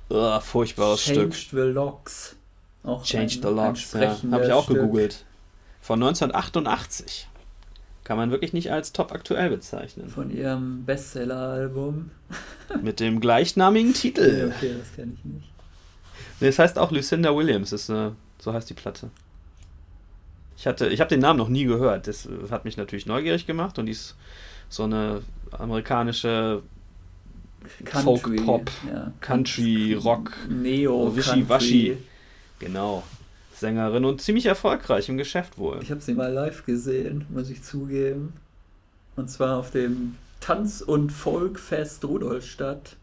Oh, 0.09 0.41
furchtbares 0.41 1.01
Changed 1.05 1.35
Stück. 1.35 1.51
the 1.61 1.73
Locks. 1.73 2.35
Auch 2.83 3.05
Changed 3.05 3.45
ein, 3.45 3.49
the 3.49 3.55
Locks, 3.55 3.93
ja. 3.93 4.17
Habe 4.33 4.45
ich 4.47 4.53
auch 4.53 4.65
Stück. 4.65 4.77
gegoogelt. 4.77 5.25
Von 5.81 6.03
1988. 6.03 7.29
kann 8.11 8.17
man 8.17 8.33
wirklich 8.33 8.53
nicht 8.53 8.73
als 8.73 8.93
top 8.93 9.13
aktuell 9.13 9.51
bezeichnen. 9.51 10.09
Von 10.09 10.37
ihrem 10.37 10.85
Bestseller-Album. 10.85 12.11
Mit 12.83 12.99
dem 12.99 13.21
gleichnamigen 13.21 13.95
Titel. 13.95 14.53
okay, 14.53 14.75
das 14.77 14.97
kenne 14.97 15.13
ich 15.17 15.25
nicht. 15.25 15.49
Nee, 16.41 16.49
das 16.49 16.59
heißt 16.59 16.77
auch 16.77 16.91
Lucinda 16.91 17.37
Williams, 17.37 17.73
ist 17.73 17.89
eine, 17.89 18.17
so 18.41 18.53
heißt 18.53 18.69
die 18.69 18.75
Platte. 18.75 19.11
Ich, 20.57 20.67
hatte, 20.67 20.89
ich 20.89 20.99
habe 20.99 21.09
den 21.09 21.21
Namen 21.21 21.39
noch 21.39 21.49
nie 21.49 21.63
gehört. 21.67 22.09
Das 22.09 22.29
hat 22.51 22.65
mich 22.65 22.77
natürlich 22.77 23.07
neugierig 23.07 23.47
gemacht 23.47 23.79
und 23.79 23.87
die 23.87 23.93
ist 23.93 24.17
so 24.69 24.83
eine 24.83 25.23
amerikanische 25.53 26.65
Country, 27.85 28.39
Folk-Pop, 28.39 28.71
ja. 28.93 29.13
Country, 29.21 29.95
Rock, 29.95 30.33
Neo, 30.49 31.15
Wischiwaschi. 31.15 31.91
Country. 31.91 32.05
Genau. 32.59 33.05
Sängerin 33.61 34.05
und 34.05 34.21
ziemlich 34.21 34.47
erfolgreich 34.47 35.09
im 35.09 35.17
Geschäft 35.17 35.59
wohl. 35.59 35.79
Ich 35.83 35.91
habe 35.91 36.01
sie 36.01 36.15
mal 36.15 36.33
live 36.33 36.65
gesehen, 36.67 37.27
muss 37.29 37.51
ich 37.51 37.63
zugeben. 37.63 38.33
Und 39.17 39.29
zwar 39.31 39.59
auf 39.59 39.71
dem 39.71 40.17
Tanz- 40.41 40.81
und 40.81 41.11
Folkfest 41.13 42.05
Rudolstadt. 42.05 42.97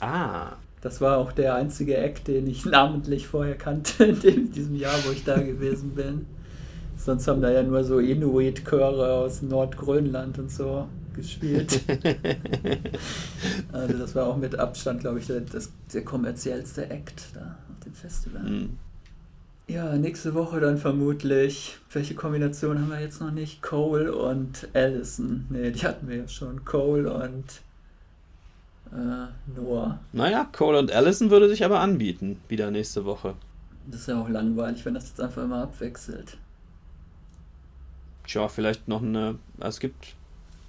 Ah, 0.00 0.52
Das 0.82 1.00
war 1.00 1.18
auch 1.18 1.32
der 1.32 1.54
einzige 1.54 1.96
Act, 1.96 2.28
den 2.28 2.46
ich 2.46 2.64
namentlich 2.66 3.26
vorher 3.26 3.56
kannte 3.56 4.04
in 4.04 4.52
diesem 4.52 4.76
Jahr, 4.76 4.98
wo 5.06 5.12
ich 5.12 5.24
da 5.24 5.38
gewesen 5.38 5.90
bin. 5.94 6.26
Sonst 6.96 7.28
haben 7.28 7.42
da 7.42 7.50
ja 7.50 7.62
nur 7.62 7.84
so 7.84 7.98
Inuit-Chöre 7.98 9.12
aus 9.12 9.42
Nordgrönland 9.42 10.38
und 10.38 10.50
so 10.50 10.88
gespielt. 11.14 11.80
also 13.72 13.98
das 13.98 14.14
war 14.14 14.26
auch 14.26 14.36
mit 14.36 14.58
Abstand, 14.58 15.00
glaube 15.00 15.18
ich, 15.18 15.26
der, 15.26 15.40
das, 15.40 15.70
der 15.92 16.02
kommerziellste 16.04 16.88
Act 16.90 17.26
da 17.34 17.58
auf 17.70 17.84
dem 17.84 17.92
Festival. 17.94 18.42
hm. 18.42 18.78
Ja, 19.68 19.96
nächste 19.96 20.34
Woche 20.34 20.60
dann 20.60 20.78
vermutlich. 20.78 21.78
Welche 21.90 22.14
Kombination 22.14 22.78
haben 22.78 22.88
wir 22.90 23.00
jetzt 23.00 23.20
noch 23.20 23.32
nicht? 23.32 23.62
Cole 23.62 24.14
und 24.14 24.68
Allison. 24.74 25.46
Ne, 25.50 25.72
die 25.72 25.84
hatten 25.84 26.08
wir 26.08 26.16
ja 26.18 26.28
schon. 26.28 26.64
Cole 26.64 27.12
und 27.12 27.44
äh, 28.92 29.26
Noah. 29.56 29.98
Naja, 30.12 30.48
Cole 30.52 30.78
und 30.78 30.92
Allison 30.92 31.30
würde 31.30 31.48
sich 31.48 31.64
aber 31.64 31.80
anbieten, 31.80 32.40
wieder 32.48 32.70
nächste 32.70 33.04
Woche. 33.04 33.34
Das 33.88 34.02
ist 34.02 34.08
ja 34.08 34.20
auch 34.20 34.28
langweilig, 34.28 34.84
wenn 34.84 34.94
das 34.94 35.08
jetzt 35.08 35.20
einfach 35.20 35.42
immer 35.42 35.62
abwechselt. 35.62 36.38
Tja, 38.24 38.46
vielleicht 38.46 38.86
noch 38.86 39.02
eine. 39.02 39.36
Also 39.58 39.76
es 39.76 39.80
gibt 39.80 40.14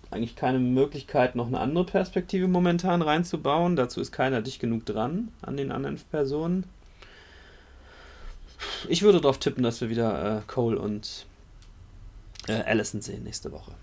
eigentlich 0.10 0.36
keine 0.36 0.60
Möglichkeit, 0.60 1.36
noch 1.36 1.48
eine 1.48 1.60
andere 1.60 1.86
Perspektive 1.86 2.48
momentan 2.48 3.04
reinzubauen. 3.04 3.76
Dazu 3.76 4.02
ist 4.02 4.12
keiner 4.12 4.41
dicht 4.41 4.60
genug 4.60 4.88
dran 4.88 5.30
an 5.43 5.56
den 5.56 5.72
anderen 5.72 6.00
Personen. 6.10 6.64
Ich 8.88 9.01
würde 9.01 9.22
darauf 9.22 9.38
tippen, 9.38 9.64
dass 9.64 9.82
wir 9.82 9.89
wieder 9.89 10.39
äh, 10.39 10.41
Cole 10.47 10.80
und 10.80 11.26
äh, 12.47 12.64
Allison 12.64 13.01
sehen 13.01 13.24
nächste 13.24 13.51
Woche. 13.51 13.74